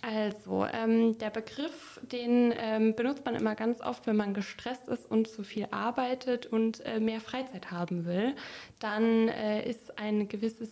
Also, 0.02 0.66
ähm, 0.66 1.18
der 1.18 1.32
Begriff, 1.32 2.00
den 2.04 2.54
ähm, 2.56 2.96
benutzt 2.96 3.26
man 3.26 3.36
immer 3.36 3.56
ganz 3.56 3.82
oft, 3.82 4.06
wenn 4.06 4.16
man 4.16 4.34
gestresst 4.34 4.88
ist 4.88 5.10
und 5.10 5.28
zu 5.28 5.44
viel 5.44 5.68
arbeitet 5.72 6.46
und 6.46 6.86
äh, 6.86 7.00
mehr 7.00 7.20
Freizeit 7.20 7.72
haben 7.72 8.06
will. 8.06 8.36
Dann 8.80 9.28
äh, 9.28 9.68
ist 9.68 9.98
ein 9.98 10.28
gewisses. 10.28 10.70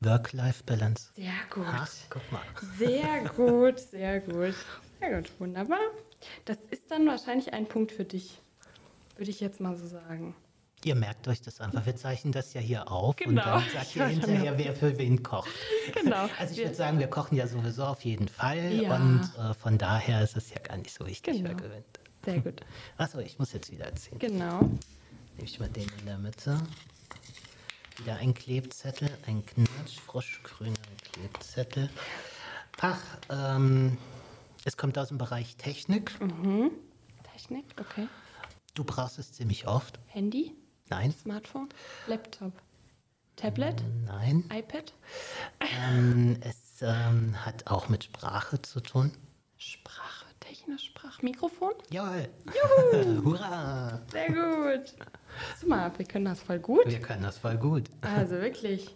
Work-Life-Balance. 0.00 1.10
Sehr 1.14 1.32
gut. 1.50 1.66
Ach, 1.66 1.90
guck 2.08 2.32
mal. 2.32 2.42
Sehr 2.78 3.28
gut, 3.36 3.80
sehr 3.80 4.20
gut. 4.20 4.54
Sehr 5.00 5.16
gut, 5.16 5.40
wunderbar. 5.40 5.80
Das 6.44 6.58
ist 6.70 6.90
dann 6.90 7.06
wahrscheinlich 7.06 7.52
ein 7.52 7.66
Punkt 7.66 7.92
für 7.92 8.04
dich, 8.04 8.40
würde 9.16 9.30
ich 9.30 9.40
jetzt 9.40 9.60
mal 9.60 9.76
so 9.76 9.86
sagen. 9.86 10.34
Ihr 10.86 10.94
merkt 10.94 11.26
euch 11.26 11.42
das 11.42 11.60
einfach. 11.60 11.84
Wir 11.84 11.96
zeichnen 11.96 12.32
das 12.32 12.54
ja 12.54 12.60
hier 12.60 12.92
auf 12.92 13.16
und 13.20 13.30
Genau. 13.30 13.42
dann 13.42 13.64
sagt 13.72 13.96
ihr 13.96 14.06
hinterher, 14.06 14.56
wer 14.56 14.72
für 14.72 14.96
wen 14.98 15.20
kocht. 15.20 15.50
Genau. 16.00 16.28
Also 16.38 16.52
ich 16.54 16.58
würde 16.60 16.76
sagen, 16.76 17.00
wir 17.00 17.08
kochen 17.08 17.36
ja 17.36 17.48
sowieso 17.48 17.82
auf 17.86 18.04
jeden 18.04 18.28
Fall 18.28 18.72
Ja. 18.72 18.94
und 18.94 19.28
äh, 19.36 19.52
von 19.54 19.78
daher 19.78 20.22
ist 20.22 20.36
es 20.36 20.48
ja 20.50 20.60
gar 20.60 20.76
nicht 20.76 20.94
so 20.94 21.04
wichtig, 21.04 21.38
Genau. 21.38 21.48
wer 21.48 21.56
gewinnt. 21.56 21.98
Sehr 22.24 22.38
gut. 22.40 22.60
Achso, 22.98 23.18
ich 23.18 23.36
muss 23.40 23.52
jetzt 23.52 23.72
wieder 23.72 23.92
ziehen. 23.96 24.20
Genau. 24.20 24.60
Nehme 24.60 25.42
ich 25.42 25.58
mal 25.58 25.68
den 25.68 25.88
in 25.98 26.06
der 26.06 26.18
Mitte. 26.18 26.56
Wieder 27.96 28.14
ein 28.16 28.32
Klebzettel, 28.34 29.10
ein 29.26 29.44
knatschfroschgrüner 29.44 30.74
Klebzettel. 31.12 31.90
Ach, 32.80 33.00
ähm, 33.28 33.98
es 34.64 34.76
kommt 34.76 34.98
aus 34.98 35.08
dem 35.08 35.18
Bereich 35.18 35.56
Technik. 35.56 36.12
Technik, 37.32 37.64
okay. 37.80 38.06
Du 38.74 38.84
brauchst 38.84 39.18
es 39.18 39.32
ziemlich 39.32 39.66
oft. 39.66 39.98
Handy, 40.06 40.52
Nein, 40.88 41.12
Smartphone, 41.12 41.68
Laptop, 42.06 42.52
Tablet, 43.34 43.82
nein. 44.06 44.44
iPad, 44.52 44.92
Ähm, 45.60 46.38
es 46.40 46.80
ähm, 46.80 47.34
hat 47.44 47.66
auch 47.66 47.88
mit 47.88 48.04
Sprache 48.04 48.62
zu 48.62 48.80
tun. 48.80 49.10
Sprache, 49.56 50.26
technisch 50.40 50.84
Sprache, 50.86 51.24
Mikrofon. 51.24 51.72
Jawohl. 51.90 52.28
Hurra. 53.24 54.00
Sehr 54.12 54.28
gut. 54.28 54.94
Guck 55.60 55.68
mal, 55.68 55.90
wir 55.98 56.06
können 56.06 56.26
das 56.26 56.40
voll 56.40 56.58
gut. 56.60 56.86
Wir 56.86 57.00
können 57.00 57.22
das 57.22 57.38
voll 57.38 57.56
gut. 57.56 57.84
Also 58.02 58.36
wirklich. 58.36 58.94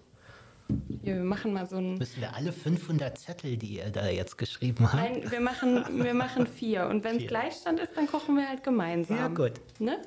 Wir 1.03 1.17
machen 1.17 1.53
mal 1.53 1.67
so 1.67 1.77
ein. 1.79 1.95
Müssen 1.95 2.21
wir 2.21 2.33
alle 2.37 2.53
500 2.53 3.19
Zettel, 3.19 3.57
die 3.57 3.79
ihr 3.79 3.91
da 3.91 4.07
jetzt 4.09 4.39
geschrieben 4.39 4.93
habt? 4.93 5.03
Nein, 5.03 5.29
wir 5.29 5.41
machen, 5.41 5.85
wir 6.05 6.15
machen 6.15 6.47
vier. 6.47 6.87
Und 6.87 7.03
wenn 7.03 7.17
es. 7.17 7.27
Gleichstand 7.27 7.81
ist, 7.81 7.97
dann 7.97 8.07
kochen 8.07 8.37
wir 8.37 8.49
halt 8.49 8.63
gemeinsam. 8.63 9.17
Ja, 9.17 9.29
gut. 9.29 9.55
Ne? 9.81 10.01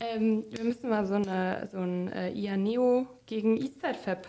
Ähm, 0.00 0.44
wir 0.50 0.64
müssen 0.64 0.90
mal 0.90 1.06
so, 1.06 1.14
eine, 1.14 1.66
so 1.70 1.78
ein 1.78 2.12
äh, 2.12 2.30
IANEO 2.32 3.06
gegen 3.26 3.56
Eastside 3.56 3.94
Fab 3.94 4.26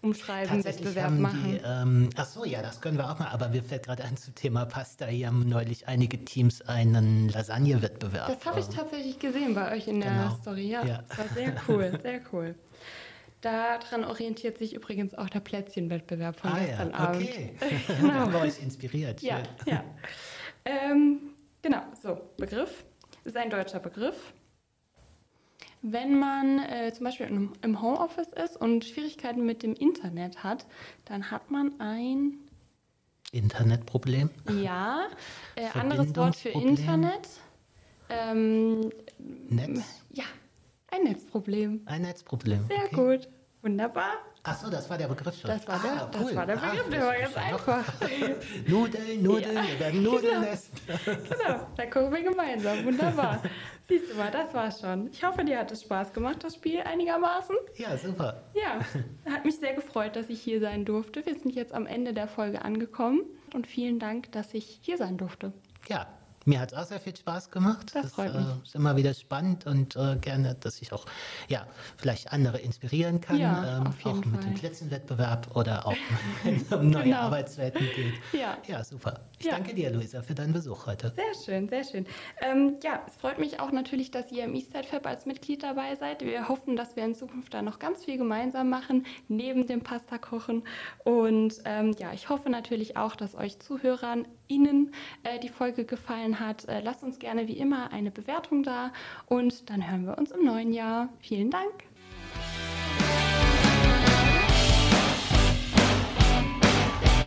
umschreiben, 0.00 0.64
Wettbewerb 0.64 1.04
haben 1.06 1.20
machen. 1.20 1.42
die, 1.52 1.60
ähm, 1.64 2.10
ach 2.16 2.24
so, 2.26 2.44
ja, 2.44 2.60
das 2.62 2.80
können 2.80 2.96
wir 2.98 3.08
auch 3.08 3.18
mal, 3.18 3.28
aber 3.28 3.48
mir 3.50 3.62
fällt 3.62 3.84
gerade 3.84 4.02
ein 4.02 4.16
zum 4.16 4.34
Thema 4.34 4.64
Pasta. 4.64 5.06
Hier 5.06 5.28
haben 5.28 5.48
neulich 5.48 5.86
einige 5.86 6.24
Teams 6.24 6.62
einen 6.62 7.28
Lasagne-Wettbewerb. 7.28 8.26
Das 8.28 8.44
habe 8.46 8.60
ich 8.60 8.66
ähm, 8.66 8.72
tatsächlich 8.74 9.18
gesehen 9.20 9.54
bei 9.54 9.72
euch 9.76 9.86
in 9.86 10.00
der 10.00 10.10
Genau. 10.10 10.34
Story. 10.40 10.68
Ja, 10.68 10.84
Ja. 10.84 11.04
das 11.08 11.18
war 11.18 11.28
sehr 11.28 11.54
cool, 11.68 11.98
sehr 12.02 12.20
cool. 12.32 12.54
Daran 13.42 14.04
orientiert 14.04 14.58
sich 14.58 14.74
übrigens 14.74 15.14
auch 15.14 15.28
der 15.28 15.40
Plätzchenwettbewerb 15.40 16.38
von 16.40 16.50
Ah 16.50 16.58
gestern 16.64 16.90
ja, 16.90 16.96
Abend. 16.96 17.22
okay. 17.22 17.52
Genau. 18.00 18.14
haben 18.14 18.32
wir 18.32 18.40
euch 18.40 18.60
inspiriert. 18.62 19.20
Ja, 19.20 19.42
ja. 19.66 19.84
Ähm, 20.64 21.18
genau, 21.60 21.82
so, 22.00 22.18
Begriff. 22.38 22.84
Ist 23.24 23.36
ein 23.36 23.50
deutscher 23.50 23.78
Begriff. 23.80 24.32
Wenn 25.82 26.18
man 26.18 26.60
äh, 26.60 26.92
zum 26.92 27.04
Beispiel 27.04 27.26
im, 27.26 27.82
Homeoffice 27.82 28.32
ist 28.32 28.56
und 28.56 28.84
Schwierigkeiten 28.84 29.44
mit 29.44 29.64
dem 29.64 29.74
Internet 29.74 30.44
hat, 30.44 30.66
dann 31.04 31.30
hat 31.30 31.50
man 31.50 31.80
ein, 31.80 32.38
Internetproblem. 33.32 34.30
ja, 34.62 35.08
äh, 35.56 35.66
anderes 35.78 36.14
Wort 36.14 36.36
für. 36.36 36.50
Internet. 36.50 37.28
Ähm, 38.08 38.90
Netz. 39.48 40.02
ja, 40.10 40.24
ein 40.88 41.04
Netzproblem. 41.04 41.80
Ein 41.86 42.02
Netzproblem. 42.02 42.66
Sehr 42.66 42.84
okay. 42.84 42.94
gut. 42.94 43.28
Wunderbar. 43.62 44.14
Ach 44.44 44.56
so, 44.60 44.68
das 44.68 44.90
war 44.90 44.98
der 44.98 45.06
Begriff 45.06 45.38
schon. 45.40 45.48
Das 45.48 45.66
war 45.68 45.78
der, 45.78 45.92
ah, 46.02 46.08
das 46.10 46.22
cool. 46.22 46.34
war 46.34 46.46
der 46.46 46.56
Ah, 46.60 46.70
Begriff, 46.70 46.80
das 46.82 46.90
der 46.90 47.06
war 47.06 47.14
ganz 47.16 47.36
einfach. 47.36 47.84
Nudeln, 48.66 49.22
Nudeln, 49.22 49.54
Ja. 49.54 49.62
wir 49.68 49.78
werden 49.80 50.02
Nudeln 50.02 50.40
Genau. 50.40 50.52
essen. 50.52 50.72
Genau, 51.06 51.66
da 51.76 51.86
gucken 51.86 52.12
wir 52.12 52.22
gemeinsam. 52.22 52.84
Wunderbar. 52.84 53.40
Siehst 53.86 54.10
du 54.10 54.14
mal, 54.16 54.30
das 54.32 54.52
war's 54.52 54.80
schon. 54.80 55.08
Ich 55.12 55.22
hoffe, 55.22 55.44
dir 55.44 55.58
hat 55.60 55.70
es 55.70 55.82
Spaß 55.82 56.12
gemacht, 56.12 56.42
das 56.42 56.56
Spiel 56.56 56.80
einigermaßen. 56.80 57.54
Ja, 57.76 57.96
super. 57.96 58.42
Ja, 58.54 58.80
hat 59.32 59.44
mich 59.44 59.58
sehr 59.58 59.74
gefreut, 59.74 60.16
dass 60.16 60.28
ich 60.28 60.40
hier 60.42 60.58
sein 60.60 60.84
durfte. 60.84 61.24
Wir 61.24 61.34
sind 61.34 61.54
jetzt 61.54 61.72
am 61.72 61.86
Ende 61.86 62.12
der 62.12 62.26
Folge 62.26 62.62
angekommen 62.64 63.22
und 63.54 63.68
vielen 63.68 64.00
Dank, 64.00 64.32
dass 64.32 64.54
ich 64.54 64.80
hier 64.82 64.96
sein 64.98 65.18
durfte. 65.18 65.52
Ja, 65.88 66.06
mir 66.44 66.60
hat 66.60 66.72
es 66.72 66.78
auch 66.78 66.84
sehr 66.84 67.00
viel 67.00 67.16
Spaß 67.16 67.50
gemacht. 67.50 67.92
Das 67.94 68.12
freut 68.12 68.34
äh, 68.34 68.38
mich. 68.38 68.46
ist 68.64 68.74
immer 68.74 68.96
wieder 68.96 69.14
spannend 69.14 69.66
und 69.66 69.96
äh, 69.96 70.16
gerne, 70.20 70.54
dass 70.58 70.80
ich 70.82 70.92
auch 70.92 71.06
ja, 71.48 71.66
vielleicht 71.96 72.32
andere 72.32 72.58
inspirieren 72.58 73.20
kann. 73.20 73.38
Ja, 73.38 73.78
ähm, 73.78 73.86
auch 74.04 74.14
mit 74.24 74.26
Fall. 74.34 74.44
dem 74.44 74.54
Plätzchenwettbewerb 74.54 75.54
oder 75.56 75.86
auch 75.86 75.96
wenn 76.44 76.56
es 76.56 76.72
um 76.72 76.90
neue 76.90 77.04
Genau. 77.04 77.16
Arbeitswelten 77.18 77.86
geht. 77.94 78.14
Ja. 78.32 78.56
Ja, 78.66 78.84
super. 78.84 79.20
Ich 79.38 79.46
Ja. 79.46 79.52
danke 79.52 79.74
dir, 79.74 79.90
Luisa, 79.90 80.22
für 80.22 80.34
deinen 80.34 80.52
Besuch 80.52 80.86
heute. 80.86 81.12
Sehr 81.14 81.34
schön, 81.44 81.68
sehr 81.68 81.84
schön. 81.84 82.06
Ähm, 82.40 82.76
ja, 82.82 83.00
es 83.06 83.16
freut 83.16 83.38
mich 83.38 83.60
auch 83.60 83.72
natürlich, 83.72 84.10
dass 84.10 84.30
ihr 84.32 84.44
im 84.44 84.54
Eastside 84.54 84.84
Fab 84.86 85.06
als 85.06 85.26
Mitglied 85.26 85.62
dabei 85.62 85.96
seid. 85.96 86.22
Wir 86.22 86.48
hoffen, 86.48 86.76
dass 86.76 86.96
wir 86.96 87.04
in 87.04 87.14
Zukunft 87.14 87.52
da 87.54 87.62
noch 87.62 87.78
ganz 87.78 88.04
viel 88.04 88.18
gemeinsam 88.18 88.68
machen, 88.70 89.06
neben 89.28 89.66
dem 89.66 89.82
Pasta 89.82 90.18
kochen. 90.18 90.62
Und 91.04 91.54
ähm, 91.64 91.94
ja, 91.98 92.12
ich 92.12 92.28
hoffe 92.28 92.50
natürlich 92.50 92.96
auch, 92.96 93.16
dass 93.16 93.34
euch 93.34 93.58
Zuhörern 93.58 94.26
Ihnen 94.52 94.92
äh, 95.22 95.38
die 95.38 95.48
Folge 95.48 95.84
gefallen 95.84 96.40
hat. 96.40 96.68
Äh, 96.68 96.80
lasst 96.80 97.02
uns 97.02 97.18
gerne 97.18 97.48
wie 97.48 97.56
immer 97.56 97.90
eine 97.92 98.10
Bewertung 98.10 98.62
da 98.62 98.92
und 99.26 99.70
dann 99.70 99.88
hören 99.88 100.06
wir 100.06 100.18
uns 100.18 100.30
im 100.30 100.44
neuen 100.44 100.72
Jahr. 100.72 101.08
Vielen 101.20 101.50
Dank. 101.50 101.84